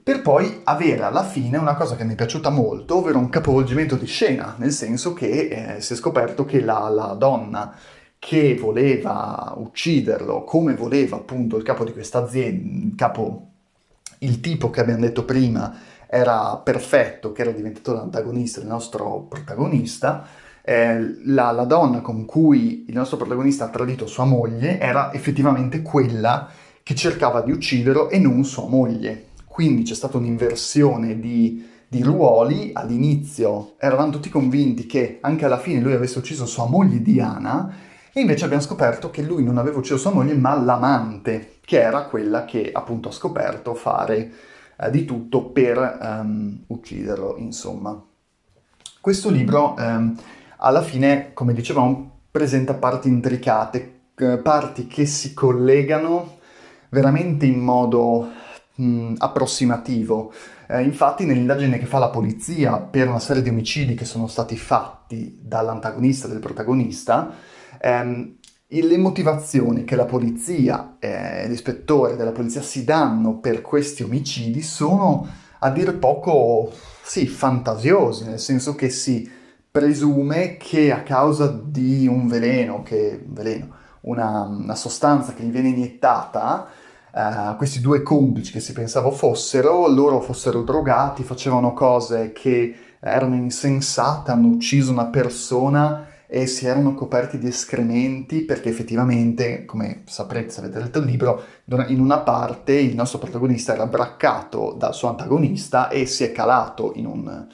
per 0.03 0.21
poi 0.21 0.59
avere 0.65 1.03
alla 1.03 1.23
fine 1.23 1.57
una 1.57 1.75
cosa 1.75 1.95
che 1.95 2.03
mi 2.03 2.11
è 2.11 2.15
piaciuta 2.17 2.49
molto, 2.49 2.97
ovvero 2.97 3.19
un 3.19 3.29
capovolgimento 3.29 3.95
di 3.95 4.05
scena, 4.05 4.55
nel 4.57 4.73
senso 4.73 5.13
che 5.13 5.75
eh, 5.77 5.81
si 5.81 5.93
è 5.93 5.95
scoperto 5.95 6.43
che 6.43 6.59
la, 6.59 6.89
la, 6.89 7.13
donna 7.13 7.73
che 8.19 8.57
voleva 8.59 9.53
ucciderlo, 9.55 10.43
come 10.43 10.75
voleva 10.75 11.15
appunto 11.15 11.55
il 11.55 11.63
capo 11.63 11.85
di 11.85 11.93
questa 11.93 12.19
azienda, 12.19 12.85
il 12.85 12.95
capo, 12.97 13.47
il 14.19 14.41
tipo 14.41 14.69
che 14.69 14.81
abbiamo 14.81 14.99
detto 14.99 15.23
prima, 15.23 15.73
era 16.05 16.57
perfetto, 16.57 17.31
che 17.31 17.41
era 17.41 17.51
diventato 17.51 17.93
l'antagonista 17.93 18.59
del 18.59 18.67
nostro 18.67 19.25
protagonista, 19.29 20.27
eh, 20.61 21.21
la, 21.25 21.51
la 21.51 21.63
donna 21.63 22.01
con 22.01 22.25
cui 22.25 22.85
il 22.89 22.93
nostro 22.93 23.15
protagonista 23.15 23.65
ha 23.65 23.69
tradito 23.69 24.05
sua 24.07 24.25
moglie 24.25 24.79
era 24.79 25.13
effettivamente 25.13 25.81
quella 25.81 26.49
che 26.83 26.93
cercava 26.93 27.41
di 27.41 27.51
ucciderlo 27.51 28.09
e 28.09 28.19
non 28.19 28.43
sua 28.43 28.67
moglie 28.67 29.31
quindi 29.53 29.83
c'è 29.83 29.93
stata 29.93 30.17
un'inversione 30.17 31.19
di, 31.19 31.63
di 31.87 32.01
ruoli. 32.01 32.71
All'inizio 32.73 33.75
eravamo 33.77 34.09
tutti 34.09 34.29
convinti 34.29 34.87
che 34.87 35.19
anche 35.21 35.45
alla 35.45 35.59
fine 35.59 35.79
lui 35.79 35.93
avesse 35.93 36.17
ucciso 36.17 36.47
sua 36.47 36.65
moglie 36.65 37.03
Diana, 37.03 37.71
e 38.11 38.19
invece 38.19 38.45
abbiamo 38.45 38.63
scoperto 38.63 39.11
che 39.11 39.21
lui 39.21 39.43
non 39.43 39.59
aveva 39.59 39.77
ucciso 39.77 39.97
sua 39.97 40.09
moglie, 40.09 40.33
ma 40.33 40.59
l'amante, 40.59 41.57
che 41.63 41.79
era 41.79 42.05
quella 42.05 42.45
che 42.45 42.71
appunto 42.73 43.09
ha 43.09 43.11
scoperto 43.11 43.75
fare 43.75 44.31
eh, 44.75 44.89
di 44.89 45.05
tutto 45.05 45.51
per 45.51 45.99
um, 46.01 46.63
ucciderlo, 46.65 47.35
insomma. 47.37 48.03
Questo 48.99 49.29
libro 49.29 49.75
um, 49.77 50.17
alla 50.57 50.81
fine, 50.81 51.29
come 51.33 51.53
dicevamo, 51.53 52.21
presenta 52.31 52.73
parti 52.73 53.07
intricate, 53.07 53.99
eh, 54.15 54.37
parti 54.39 54.87
che 54.87 55.05
si 55.05 55.35
collegano 55.35 56.37
veramente 56.89 57.45
in 57.45 57.59
modo 57.59 58.41
mh, 58.75 58.85
mm, 58.85 59.13
approssimativo. 59.17 60.33
Eh, 60.67 60.81
infatti 60.81 61.25
nell'indagine 61.25 61.77
che 61.77 61.85
fa 61.85 61.99
la 61.99 62.09
polizia 62.09 62.77
per 62.77 63.07
una 63.07 63.19
serie 63.19 63.41
di 63.41 63.49
omicidi 63.49 63.95
che 63.95 64.05
sono 64.05 64.27
stati 64.27 64.57
fatti 64.57 65.39
dall'antagonista 65.41 66.27
del 66.27 66.39
protagonista, 66.39 67.33
ehm, 67.79 68.35
le 68.67 68.97
motivazioni 68.97 69.83
che 69.83 69.95
la 69.95 70.05
polizia 70.05 70.95
e 70.99 71.43
eh, 71.43 71.47
l'ispettore 71.47 72.15
della 72.15 72.31
polizia 72.31 72.61
si 72.61 72.83
danno 72.83 73.37
per 73.37 73.61
questi 73.61 74.01
omicidi 74.01 74.63
sono 74.63 75.27
a 75.59 75.69
dire 75.69 75.93
poco, 75.93 76.71
sì, 77.03 77.27
fantasiosi, 77.27 78.25
nel 78.25 78.39
senso 78.39 78.75
che 78.75 78.89
si 78.89 79.29
presume 79.69 80.57
che 80.57 80.91
a 80.91 81.03
causa 81.03 81.47
di 81.47 82.07
un 82.07 82.27
veleno, 82.27 82.83
che, 82.83 83.23
veleno 83.25 83.81
una, 84.01 84.41
una 84.41 84.75
sostanza 84.75 85.33
che 85.33 85.43
gli 85.43 85.51
viene 85.51 85.69
iniettata, 85.69 86.67
uh, 87.13 87.55
questi 87.55 87.79
due 87.79 88.01
complici 88.01 88.51
che 88.51 88.59
si 88.59 88.73
pensava 88.73 89.11
fossero, 89.11 89.87
loro 89.87 90.19
fossero 90.21 90.63
drogati, 90.63 91.23
facevano 91.23 91.73
cose 91.73 92.31
che 92.31 92.75
erano 92.99 93.35
insensate, 93.35 94.31
hanno 94.31 94.47
ucciso 94.47 94.91
una 94.91 95.05
persona 95.07 96.07
e 96.25 96.47
si 96.47 96.65
erano 96.65 96.95
coperti 96.95 97.37
di 97.37 97.47
escrementi 97.47 98.41
perché 98.41 98.69
effettivamente, 98.69 99.65
come 99.65 100.01
saprete 100.05 100.49
se 100.49 100.61
avete 100.61 100.79
letto 100.79 100.99
il 100.99 101.05
libro, 101.05 101.43
in 101.87 101.99
una 101.99 102.19
parte 102.19 102.73
il 102.73 102.95
nostro 102.95 103.19
protagonista 103.19 103.73
era 103.73 103.85
braccato 103.85 104.73
dal 104.75 104.95
suo 104.95 105.09
antagonista 105.09 105.89
e 105.89 106.07
si 106.07 106.23
è 106.23 106.31
calato 106.31 106.93
in 106.95 107.05
un, 107.05 107.47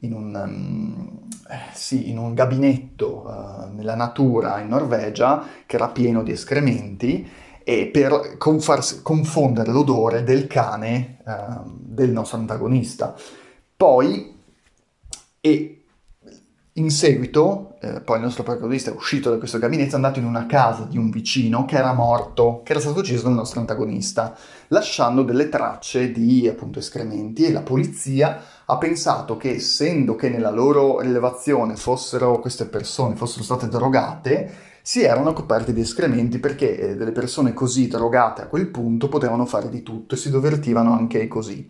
in 0.00 0.12
un, 0.12 0.34
um, 0.34 1.28
sì, 1.72 2.10
in 2.10 2.18
un 2.18 2.34
gabinetto 2.34 3.26
uh, 3.28 3.72
nella 3.76 3.94
natura 3.94 4.60
in 4.60 4.68
Norvegia 4.68 5.44
che 5.64 5.76
era 5.76 5.88
pieno 5.88 6.24
di 6.24 6.32
escrementi 6.32 7.44
e 7.68 7.88
per 7.88 8.36
confarsi, 8.38 9.02
confondere 9.02 9.72
l'odore 9.72 10.22
del 10.22 10.46
cane 10.46 11.18
eh, 11.26 11.34
del 11.66 12.12
nostro 12.12 12.38
antagonista. 12.38 13.12
Poi, 13.76 14.38
e 15.40 15.84
in 16.74 16.90
seguito, 16.90 17.74
eh, 17.80 18.00
poi 18.02 18.18
il 18.18 18.22
nostro 18.22 18.44
protagonista 18.44 18.92
è 18.92 18.94
uscito 18.94 19.30
da 19.30 19.38
questo 19.38 19.58
gabinetto, 19.58 19.92
è 19.92 19.94
andato 19.96 20.20
in 20.20 20.26
una 20.26 20.46
casa 20.46 20.84
di 20.84 20.96
un 20.96 21.10
vicino 21.10 21.64
che 21.64 21.74
era 21.74 21.92
morto, 21.92 22.60
che 22.62 22.70
era 22.70 22.80
stato 22.80 23.00
ucciso 23.00 23.24
dal 23.24 23.32
nostro 23.32 23.58
antagonista, 23.58 24.36
lasciando 24.68 25.24
delle 25.24 25.48
tracce 25.48 26.12
di 26.12 26.46
appunto 26.46 26.78
escrementi 26.78 27.46
e 27.46 27.50
la 27.50 27.62
polizia 27.62 28.42
ha 28.64 28.78
pensato 28.78 29.36
che 29.36 29.56
essendo 29.56 30.14
che 30.14 30.28
nella 30.28 30.50
loro 30.50 31.00
rilevazione 31.00 31.74
fossero 31.74 32.38
queste 32.38 32.66
persone 32.66 33.16
fossero 33.16 33.42
state 33.42 33.66
drogate, 33.66 34.74
si 34.86 35.02
erano 35.02 35.32
coperti 35.32 35.72
di 35.72 35.80
escrementi 35.80 36.38
perché 36.38 36.78
eh, 36.78 36.94
delle 36.94 37.10
persone 37.10 37.52
così 37.52 37.88
drogate 37.88 38.42
a 38.42 38.46
quel 38.46 38.68
punto 38.68 39.08
potevano 39.08 39.44
fare 39.44 39.68
di 39.68 39.82
tutto 39.82 40.14
e 40.14 40.16
si 40.16 40.30
divertivano 40.30 40.92
anche 40.92 41.26
così. 41.26 41.68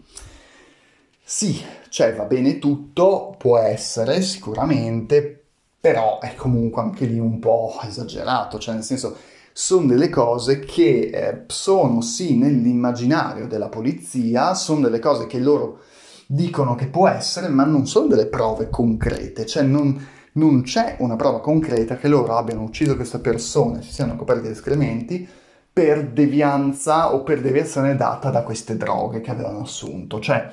Sì, 1.24 1.58
cioè 1.88 2.14
va 2.14 2.24
bene 2.24 2.58
tutto, 2.58 3.34
può 3.38 3.56
essere 3.56 4.20
sicuramente, 4.20 5.44
però 5.80 6.20
è 6.20 6.34
comunque 6.34 6.82
anche 6.82 7.06
lì 7.06 7.18
un 7.18 7.38
po' 7.38 7.78
esagerato, 7.84 8.58
cioè 8.58 8.74
nel 8.74 8.84
senso 8.84 9.16
sono 9.50 9.86
delle 9.86 10.10
cose 10.10 10.58
che 10.58 11.10
eh, 11.10 11.44
sono 11.46 12.02
sì 12.02 12.36
nell'immaginario 12.36 13.46
della 13.46 13.70
polizia, 13.70 14.52
sono 14.52 14.80
delle 14.80 14.98
cose 14.98 15.26
che 15.26 15.38
loro 15.38 15.78
dicono 16.26 16.74
che 16.74 16.88
può 16.88 17.08
essere, 17.08 17.48
ma 17.48 17.64
non 17.64 17.86
sono 17.86 18.08
delle 18.08 18.26
prove 18.26 18.68
concrete, 18.68 19.46
cioè 19.46 19.62
non, 19.62 20.06
non 20.36 20.62
c'è 20.62 20.96
una 21.00 21.16
prova 21.16 21.40
concreta 21.40 21.96
che 21.96 22.08
loro 22.08 22.36
abbiano 22.36 22.62
ucciso 22.62 22.96
questa 22.96 23.18
persona, 23.18 23.80
si 23.80 23.92
siano 23.92 24.16
coperti 24.16 24.42
di 24.46 24.52
escrementi 24.52 25.28
per 25.72 26.08
devianza 26.08 27.14
o 27.14 27.22
per 27.22 27.40
deviazione 27.40 27.96
data 27.96 28.30
da 28.30 28.42
queste 28.42 28.76
droghe 28.76 29.20
che 29.20 29.30
avevano 29.30 29.60
assunto. 29.60 30.20
Cioè, 30.20 30.50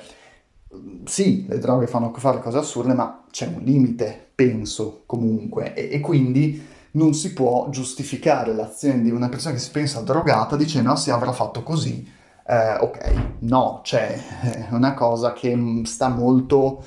sì, 1.04 1.46
le 1.48 1.58
droghe 1.58 1.86
fanno 1.86 2.12
fare 2.14 2.40
cose 2.40 2.58
assurde, 2.58 2.92
ma 2.94 3.24
c'è 3.30 3.46
un 3.46 3.62
limite, 3.62 4.30
penso, 4.34 5.02
comunque, 5.06 5.74
e, 5.74 5.88
e 5.92 6.00
quindi 6.00 6.72
non 6.92 7.14
si 7.14 7.32
può 7.32 7.68
giustificare 7.70 8.52
l'azione 8.54 9.02
di 9.02 9.10
una 9.10 9.28
persona 9.28 9.54
che 9.54 9.60
si 9.60 9.70
pensa 9.70 10.00
drogata 10.00 10.56
dicendo 10.56 10.90
ah, 10.90 10.96
si 10.96 11.10
avrà 11.10 11.32
fatto 11.32 11.62
così. 11.62 12.06
Eh, 12.46 12.74
ok, 12.80 13.14
no, 13.40 13.80
cioè 13.82 14.18
è 14.68 14.72
una 14.72 14.94
cosa 14.94 15.32
che 15.32 15.82
sta 15.84 16.08
molto 16.08 16.84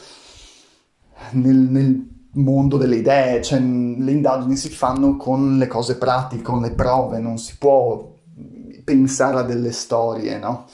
nel, 1.32 1.56
nel 1.56 2.17
mondo 2.38 2.77
delle 2.77 2.98
idee, 2.98 3.41
cioè 3.41 3.60
le 3.60 4.12
indagini 4.12 4.56
si 4.56 4.70
fanno 4.70 5.17
con 5.17 5.58
le 5.58 5.67
cose 5.67 5.98
pratiche, 5.98 6.41
con 6.41 6.62
le 6.62 6.72
prove, 6.72 7.20
non 7.20 7.38
si 7.38 7.56
può 7.58 8.15
pensare 8.84 9.39
a 9.39 9.44
delle 9.44 9.72
storie, 9.72 10.38
no? 10.39 10.65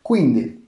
Quindi, 0.00 0.66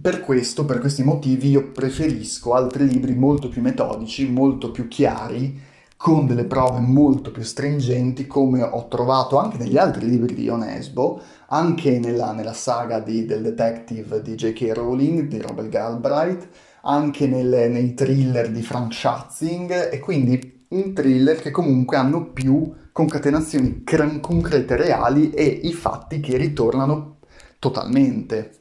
per 0.00 0.20
questo, 0.20 0.64
per 0.64 0.78
questi 0.78 1.02
motivi, 1.02 1.50
io 1.50 1.72
preferisco 1.72 2.54
altri 2.54 2.88
libri 2.88 3.14
molto 3.14 3.48
più 3.48 3.62
metodici, 3.62 4.28
molto 4.28 4.70
più 4.70 4.86
chiari, 4.86 5.60
con 5.96 6.26
delle 6.26 6.44
prove 6.44 6.78
molto 6.78 7.32
più 7.32 7.42
stringenti, 7.42 8.28
come 8.28 8.62
ho 8.62 8.86
trovato 8.86 9.36
anche 9.38 9.58
negli 9.58 9.76
altri 9.76 10.08
libri 10.08 10.32
di 10.32 10.48
Onesbo, 10.48 11.20
anche 11.48 11.98
nella, 11.98 12.30
nella 12.32 12.52
saga 12.52 13.00
di, 13.00 13.26
del 13.26 13.42
detective 13.42 14.22
di 14.22 14.36
J.K. 14.36 14.70
Rowling, 14.72 15.22
di 15.22 15.40
Robert 15.40 15.68
Galbraith, 15.68 16.48
anche 16.88 17.26
nelle, 17.26 17.68
nei 17.68 17.92
thriller 17.92 18.50
di 18.50 18.62
Frank 18.62 18.94
Schatzing, 18.94 19.92
e 19.92 19.98
quindi 19.98 20.64
in 20.68 20.94
thriller 20.94 21.38
che 21.38 21.50
comunque 21.50 21.98
hanno 21.98 22.30
più 22.30 22.74
concatenazioni 22.92 23.84
cr- 23.84 24.20
concrete 24.20 24.74
reali 24.76 25.30
e 25.30 25.44
i 25.44 25.72
fatti 25.72 26.20
che 26.20 26.38
ritornano 26.38 27.18
totalmente. 27.58 28.52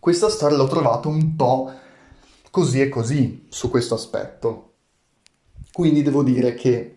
Questa 0.00 0.28
storia 0.28 0.56
l'ho 0.56 0.66
trovato 0.66 1.08
un 1.08 1.36
po' 1.36 1.72
così 2.50 2.80
e 2.80 2.88
così 2.88 3.46
su 3.48 3.70
questo 3.70 3.94
aspetto. 3.94 4.72
Quindi 5.72 6.02
devo 6.02 6.22
dire 6.24 6.54
che 6.54 6.96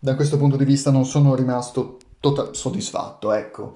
da 0.00 0.14
questo 0.14 0.38
punto 0.38 0.56
di 0.56 0.64
vista 0.64 0.90
non 0.90 1.04
sono 1.04 1.34
rimasto 1.34 1.98
tota- 2.18 2.54
soddisfatto, 2.54 3.32
ecco. 3.32 3.74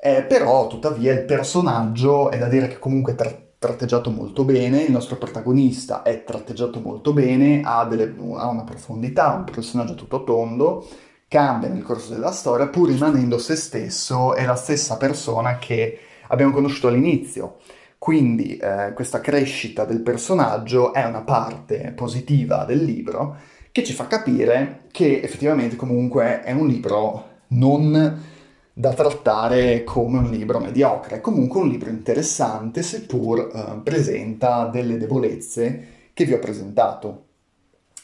Eh, 0.00 0.22
però, 0.22 0.68
tuttavia, 0.68 1.12
il 1.12 1.24
personaggio 1.24 2.30
è 2.30 2.38
da 2.38 2.46
dire 2.48 2.68
che 2.68 2.78
comunque 2.78 3.16
tra- 3.16 3.46
tratteggiato 3.58 4.10
molto 4.10 4.44
bene, 4.44 4.82
il 4.82 4.92
nostro 4.92 5.16
protagonista 5.16 6.02
è 6.02 6.22
tratteggiato 6.22 6.80
molto 6.80 7.12
bene, 7.12 7.60
ha, 7.64 7.84
delle, 7.84 8.14
ha 8.36 8.48
una 8.48 8.62
profondità, 8.62 9.32
un 9.32 9.44
personaggio 9.44 9.94
tutto 9.94 10.22
tondo, 10.22 10.86
cambia 11.26 11.68
nel 11.68 11.82
corso 11.82 12.12
della 12.12 12.30
storia, 12.30 12.68
pur 12.68 12.88
rimanendo 12.88 13.36
se 13.38 13.56
stesso, 13.56 14.34
è 14.34 14.46
la 14.46 14.54
stessa 14.54 14.96
persona 14.96 15.58
che 15.58 15.98
abbiamo 16.28 16.52
conosciuto 16.52 16.88
all'inizio. 16.88 17.56
Quindi 17.98 18.56
eh, 18.56 18.92
questa 18.94 19.20
crescita 19.20 19.84
del 19.84 20.02
personaggio 20.02 20.92
è 20.92 21.04
una 21.04 21.22
parte 21.22 21.92
positiva 21.96 22.64
del 22.64 22.84
libro 22.84 23.36
che 23.72 23.82
ci 23.82 23.92
fa 23.92 24.06
capire 24.06 24.82
che 24.92 25.20
effettivamente 25.20 25.74
comunque 25.74 26.42
è 26.42 26.52
un 26.52 26.68
libro 26.68 27.26
non 27.48 28.36
da 28.78 28.92
trattare 28.92 29.82
come 29.82 30.18
un 30.18 30.30
libro 30.30 30.60
mediocre, 30.60 31.16
è 31.16 31.20
comunque 31.20 31.58
un 31.58 31.66
libro 31.68 31.90
interessante 31.90 32.82
seppur 32.84 33.50
eh, 33.52 33.80
presenta 33.82 34.66
delle 34.66 34.96
debolezze 34.96 35.86
che 36.14 36.24
vi 36.24 36.32
ho 36.32 36.38
presentato. 36.38 37.24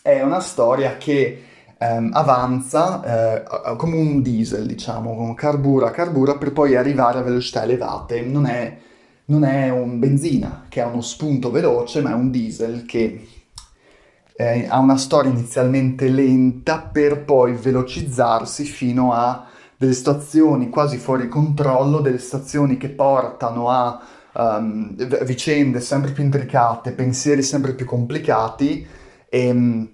È 0.03 0.21
una 0.21 0.41
storia 0.41 0.97
che 0.97 1.43
ehm, 1.79 2.11
avanza 2.13 3.37
eh, 3.45 3.77
come 3.77 3.97
un 3.97 4.21
diesel, 4.21 4.67
diciamo, 4.67 5.33
carbura, 5.35 5.93
carbura 5.93 6.39
per 6.39 6.51
poi 6.53 6.75
arrivare 6.75 7.21
a 7.21 7.23
velocità 7.23 7.63
elevate. 7.63 8.23
Non 8.23 8.47
è, 8.47 8.77
non 9.27 9.45
è 9.45 9.71
un 9.71 10.01
benzina 10.01 10.67
che 10.69 10.81
ha 10.81 10.89
uno 10.89 11.03
spunto 11.03 11.53
veloce, 11.53 12.01
ma 12.01 12.11
è 12.11 12.15
un 12.15 12.33
diesel 12.33 12.85
che 12.85 13.29
eh, 14.35 14.67
ha 14.69 14.81
una 14.81 14.97
storia 14.97 15.31
inizialmente 15.31 16.09
lenta 16.09 16.81
per 16.81 17.23
poi 17.23 17.53
velocizzarsi 17.53 18.65
fino 18.65 19.13
a 19.13 19.53
delle 19.85 19.95
situazioni 19.95 20.71
quasi 20.71 20.97
fuori 20.97 21.29
controllo, 21.29 22.01
delle 22.01 22.19
situazioni 22.19 22.77
che 22.77 22.89
portano 22.89 23.69
a 23.69 24.01
um, 24.33 24.95
vicende 25.25 25.81
sempre 25.81 26.13
più 26.13 26.25
intricate, 26.25 26.93
pensieri 26.93 27.43
sempre 27.43 27.75
più 27.75 27.85
complicati 27.85 28.87
e, 29.29 29.51
um, 29.51 29.89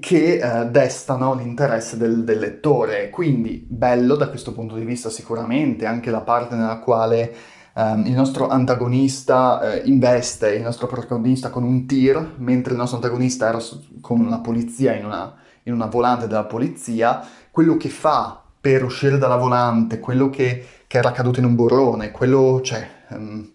che 0.00 0.40
uh, 0.42 0.70
destano 0.70 1.34
l'interesse 1.34 1.96
del, 1.96 2.24
del, 2.24 2.38
lettore. 2.38 3.10
Quindi 3.10 3.64
bello 3.68 4.16
da 4.16 4.28
questo 4.28 4.52
punto 4.52 4.74
di 4.74 4.84
vista 4.84 5.10
sicuramente 5.10 5.86
anche 5.86 6.10
la 6.10 6.22
parte 6.22 6.54
nella 6.56 6.78
quale 6.78 7.34
Um, 7.78 8.06
il 8.06 8.12
nostro 8.12 8.48
antagonista 8.48 9.60
uh, 9.60 9.88
investe 9.88 10.52
il 10.52 10.62
nostro 10.62 10.88
protagonista 10.88 11.48
con 11.48 11.62
un 11.62 11.86
tir, 11.86 12.34
mentre 12.38 12.72
il 12.72 12.78
nostro 12.78 12.96
antagonista 12.96 13.46
era 13.46 13.60
con 14.00 14.28
la 14.28 14.40
polizia 14.40 14.96
in 14.96 15.04
una, 15.04 15.32
in 15.62 15.74
una, 15.74 15.86
volante 15.86 16.26
della 16.26 16.46
polizia. 16.46 17.24
Quello 17.52 17.76
che 17.76 17.88
fa 17.88 18.47
per 18.68 18.84
uscire 18.84 19.16
dalla 19.16 19.36
volante, 19.36 19.98
quello 19.98 20.28
che, 20.28 20.62
che 20.86 20.98
era 20.98 21.10
caduto 21.10 21.38
in 21.38 21.46
un 21.46 21.54
burrone, 21.54 22.10
quello, 22.10 22.60
cioè, 22.62 22.86
um, 23.08 23.52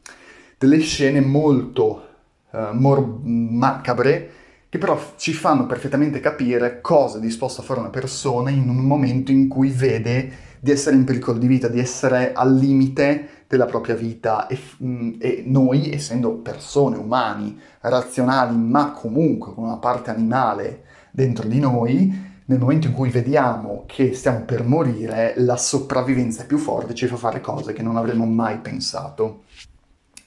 delle 0.57 0.79
scene 0.79 1.21
molto 1.21 2.07
uh, 2.49 2.57
mor- 2.71 3.19
macabre 3.23 4.31
che 4.69 4.79
però 4.79 4.99
ci 5.17 5.33
fanno 5.33 5.67
perfettamente 5.67 6.19
capire 6.19 6.81
cosa 6.81 7.19
è 7.19 7.21
disposto 7.21 7.61
a 7.61 7.63
fare 7.63 7.79
una 7.79 7.91
persona 7.91 8.49
in 8.49 8.67
un 8.67 8.77
momento 8.77 9.29
in 9.29 9.47
cui 9.47 9.69
vede 9.69 10.31
di 10.59 10.71
essere 10.71 10.95
in 10.95 11.03
pericolo 11.03 11.37
di 11.37 11.45
vita, 11.45 11.67
di 11.67 11.77
essere 11.77 12.33
al 12.33 12.55
limite 12.55 13.43
della 13.47 13.65
propria 13.65 13.93
vita 13.93 14.47
e, 14.47 14.57
mm, 14.83 15.11
e, 15.19 15.43
noi, 15.45 15.93
essendo 15.93 16.31
persone 16.37 16.97
umani, 16.97 17.55
razionali, 17.81 18.57
ma 18.57 18.93
comunque 18.93 19.53
con 19.53 19.65
una 19.65 19.77
parte 19.77 20.09
animale 20.09 20.85
dentro 21.11 21.47
di 21.47 21.59
noi, 21.59 22.31
nel 22.53 22.61
momento 22.61 22.85
in 22.85 22.93
cui 22.93 23.09
vediamo 23.09 23.83
che 23.87 24.13
stiamo 24.13 24.41
per 24.45 24.63
morire, 24.63 25.33
la 25.37 25.57
sopravvivenza 25.57 26.43
è 26.43 26.45
più 26.45 26.59
forte, 26.59 26.93
ci 26.93 27.07
fa 27.07 27.15
fare 27.15 27.41
cose 27.41 27.73
che 27.73 27.81
non 27.81 27.97
avremmo 27.97 28.25
mai 28.25 28.59
pensato. 28.59 29.45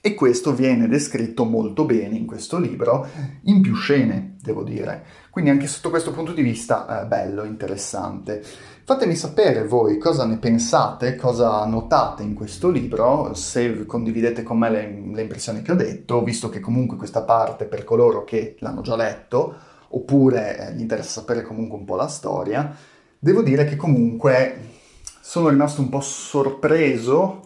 E 0.00 0.14
questo 0.14 0.52
viene 0.52 0.88
descritto 0.88 1.44
molto 1.44 1.84
bene 1.84 2.16
in 2.16 2.26
questo 2.26 2.58
libro, 2.58 3.06
in 3.44 3.60
più 3.60 3.74
scene, 3.74 4.36
devo 4.40 4.64
dire. 4.64 5.04
Quindi 5.30 5.50
anche 5.50 5.66
sotto 5.66 5.90
questo 5.90 6.12
punto 6.12 6.32
di 6.32 6.42
vista, 6.42 7.02
eh, 7.02 7.06
bello, 7.06 7.44
interessante. 7.44 8.42
Fatemi 8.84 9.14
sapere 9.14 9.66
voi 9.66 9.98
cosa 9.98 10.24
ne 10.26 10.38
pensate, 10.38 11.16
cosa 11.16 11.64
notate 11.64 12.22
in 12.22 12.34
questo 12.34 12.70
libro, 12.70 13.34
se 13.34 13.84
condividete 13.86 14.42
con 14.42 14.58
me 14.58 14.70
le, 14.70 15.02
le 15.12 15.22
impressioni 15.22 15.62
che 15.62 15.72
ho 15.72 15.76
detto, 15.76 16.22
visto 16.22 16.48
che 16.48 16.60
comunque 16.60 16.96
questa 16.96 17.22
parte 17.22 17.66
per 17.66 17.84
coloro 17.84 18.24
che 18.24 18.56
l'hanno 18.60 18.82
già 18.82 18.96
letto, 18.96 19.74
oppure 19.88 20.58
eh, 20.58 20.74
gli 20.74 20.80
interessa 20.80 21.20
sapere 21.20 21.42
comunque 21.42 21.78
un 21.78 21.84
po' 21.84 21.96
la 21.96 22.08
storia, 22.08 22.74
devo 23.18 23.42
dire 23.42 23.64
che 23.64 23.76
comunque 23.76 24.74
sono 25.20 25.48
rimasto 25.48 25.80
un 25.80 25.88
po' 25.88 26.00
sorpreso, 26.00 27.44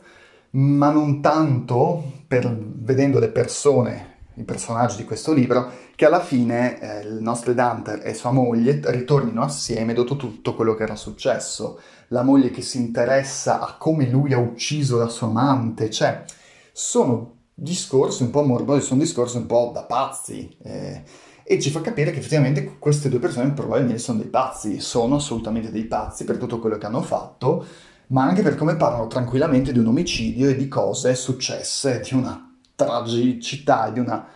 ma 0.51 0.91
non 0.91 1.21
tanto 1.21 2.03
per 2.27 2.55
vedendo 2.55 3.19
le 3.19 3.29
persone, 3.29 4.19
i 4.35 4.43
personaggi 4.43 4.97
di 4.97 5.05
questo 5.05 5.33
libro, 5.33 5.71
che 5.97 6.07
alla 6.07 6.21
fine 6.21 6.81
eh, 6.81 7.01
il 7.07 7.21
nostro 7.21 7.53
Hunter 7.53 8.01
e 8.05 8.15
sua 8.15 8.31
moglie 8.33 8.81
ritornino 8.85 9.43
assieme 9.43 9.95
dopo 9.95 10.17
tutto 10.17 10.55
quello 10.55 10.75
che 10.75 10.83
era 10.83 10.97
successo. 10.97 11.81
La 12.09 12.23
moglie 12.23 12.51
che 12.51 12.63
si 12.63 12.79
interessa 12.79 13.61
a 13.61 13.77
come 13.77 14.09
lui 14.09 14.33
ha 14.33 14.39
ucciso 14.39 14.99
la 14.99 15.09
sua 15.09 15.29
amante, 15.29 15.91
cioè 15.91 16.25
sono 16.73 17.37
discorsi 17.55 18.23
un 18.23 18.31
po' 18.31 18.43
morbosi, 18.43 18.87
sono 18.87 19.01
discorsi 19.01 19.37
un 19.37 19.47
po' 19.47 19.71
da 19.73 19.85
pazzi. 19.85 20.57
Eh, 20.63 21.03
e 21.51 21.59
ci 21.59 21.71
fa 21.71 21.81
capire 21.81 22.13
che 22.13 22.21
effettivamente 22.21 22.77
queste 22.79 23.09
due 23.09 23.19
persone 23.19 23.51
probabilmente 23.51 24.01
sono 24.01 24.19
dei 24.19 24.29
pazzi, 24.29 24.79
sono 24.79 25.17
assolutamente 25.17 25.73
dei 25.73 25.83
pazzi 25.83 26.23
per 26.23 26.37
tutto 26.37 26.61
quello 26.61 26.79
che 26.79 26.87
hanno 26.87 27.03
fatto, 27.03 27.67
ma 28.09 28.23
anche 28.23 28.43
per 28.43 28.55
come 28.55 28.77
parlano 28.77 29.09
tranquillamente 29.09 29.73
di 29.73 29.81
un 29.81 29.89
omicidio 29.89 30.49
e 30.49 30.55
di 30.55 30.69
cose 30.69 31.17
successe, 31.17 32.03
di 32.09 32.15
una 32.15 32.57
tragicità, 32.77 33.91
di 33.91 33.99
una 33.99 34.29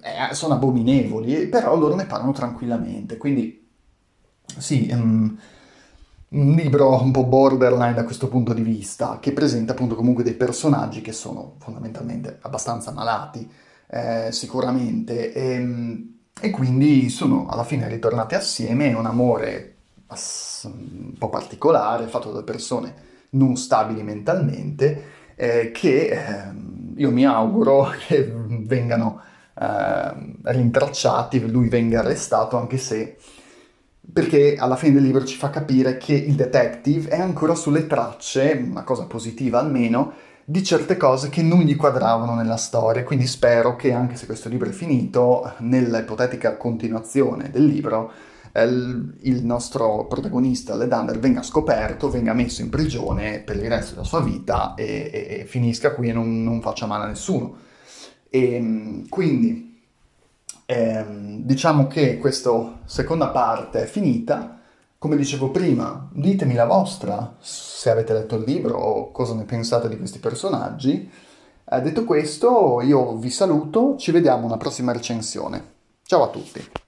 eh, 0.00 0.32
sono 0.36 0.54
abominevoli, 0.54 1.48
però 1.48 1.76
loro 1.76 1.96
ne 1.96 2.06
parlano 2.06 2.30
tranquillamente. 2.30 3.16
Quindi 3.16 3.68
sì, 4.56 4.88
um, 4.92 5.36
un 6.28 6.50
libro 6.52 7.02
un 7.02 7.10
po' 7.10 7.24
borderline 7.24 7.94
da 7.94 8.04
questo 8.04 8.28
punto 8.28 8.52
di 8.52 8.62
vista, 8.62 9.18
che 9.18 9.32
presenta 9.32 9.72
appunto 9.72 9.96
comunque 9.96 10.22
dei 10.22 10.34
personaggi 10.34 11.00
che 11.00 11.10
sono 11.10 11.56
fondamentalmente 11.58 12.38
abbastanza 12.42 12.92
malati, 12.92 13.50
eh, 13.88 14.28
sicuramente. 14.30 15.32
E, 15.32 15.58
um, 15.58 16.16
e 16.40 16.50
quindi 16.50 17.08
sono 17.08 17.46
alla 17.48 17.64
fine 17.64 17.88
ritornati 17.88 18.34
assieme, 18.34 18.92
un 18.92 19.06
amore 19.06 19.74
un 20.64 21.14
po' 21.18 21.28
particolare, 21.28 22.06
fatto 22.06 22.32
da 22.32 22.42
persone 22.42 23.06
non 23.30 23.56
stabili 23.56 24.02
mentalmente, 24.02 25.04
eh, 25.34 25.70
che 25.72 26.08
eh, 26.08 26.18
io 26.96 27.10
mi 27.10 27.26
auguro 27.26 27.90
che 28.06 28.32
vengano 28.32 29.20
eh, 29.54 30.12
rintracciati, 30.42 31.46
lui 31.50 31.68
venga 31.68 31.98
arrestato, 31.98 32.56
anche 32.56 32.78
se 32.78 33.16
perché 34.10 34.56
alla 34.56 34.76
fine 34.76 34.94
del 34.94 35.02
libro 35.02 35.24
ci 35.24 35.36
fa 35.36 35.50
capire 35.50 35.98
che 35.98 36.14
il 36.14 36.34
detective 36.34 37.10
è 37.10 37.20
ancora 37.20 37.54
sulle 37.54 37.86
tracce, 37.86 38.58
una 38.66 38.82
cosa 38.82 39.04
positiva 39.04 39.58
almeno, 39.58 40.12
di 40.50 40.64
certe 40.64 40.96
cose 40.96 41.28
che 41.28 41.42
non 41.42 41.60
gli 41.60 41.76
quadravano 41.76 42.34
nella 42.34 42.56
storia, 42.56 43.04
quindi 43.04 43.26
spero 43.26 43.76
che 43.76 43.92
anche 43.92 44.16
se 44.16 44.24
questo 44.24 44.48
libro 44.48 44.66
è 44.66 44.72
finito, 44.72 45.52
nella 45.58 45.98
ipotetica 45.98 46.56
continuazione 46.56 47.50
del 47.50 47.66
libro, 47.66 48.10
eh, 48.52 48.64
il 48.64 49.44
nostro 49.44 50.06
protagonista, 50.06 50.74
Ledander, 50.74 51.18
venga 51.18 51.42
scoperto, 51.42 52.08
venga 52.08 52.32
messo 52.32 52.62
in 52.62 52.70
prigione 52.70 53.40
per 53.40 53.56
il 53.56 53.68
resto 53.68 53.92
della 53.92 54.06
sua 54.06 54.22
vita 54.22 54.72
e, 54.74 55.10
e, 55.12 55.40
e 55.40 55.44
finisca 55.44 55.92
qui 55.92 56.08
e 56.08 56.12
non, 56.14 56.42
non, 56.42 56.62
faccia 56.62 56.86
male 56.86 57.04
a 57.04 57.08
nessuno. 57.08 57.54
E, 58.30 58.54
ehm, 58.54 59.08
quindi 59.10 59.82
ehm, 60.64 61.42
diciamo 61.42 61.86
che 61.88 62.16
questa 62.16 62.80
seconda 62.86 63.28
parte 63.28 63.82
è 63.82 63.86
finita. 63.86 64.57
Come 65.00 65.14
dicevo 65.14 65.52
prima, 65.52 66.08
ditemi 66.12 66.54
la 66.54 66.64
vostra, 66.64 67.36
se 67.38 67.88
avete 67.88 68.12
letto 68.12 68.34
il 68.34 68.42
libro 68.44 68.78
o 68.78 69.12
cosa 69.12 69.32
ne 69.32 69.44
pensate 69.44 69.88
di 69.88 69.96
questi 69.96 70.18
personaggi. 70.18 71.08
Eh, 71.70 71.80
detto 71.80 72.02
questo, 72.02 72.80
io 72.80 73.16
vi 73.16 73.30
saluto, 73.30 73.94
ci 73.96 74.10
vediamo 74.10 74.46
alla 74.46 74.56
prossima 74.56 74.90
recensione. 74.90 75.74
Ciao 76.02 76.24
a 76.24 76.28
tutti! 76.30 76.87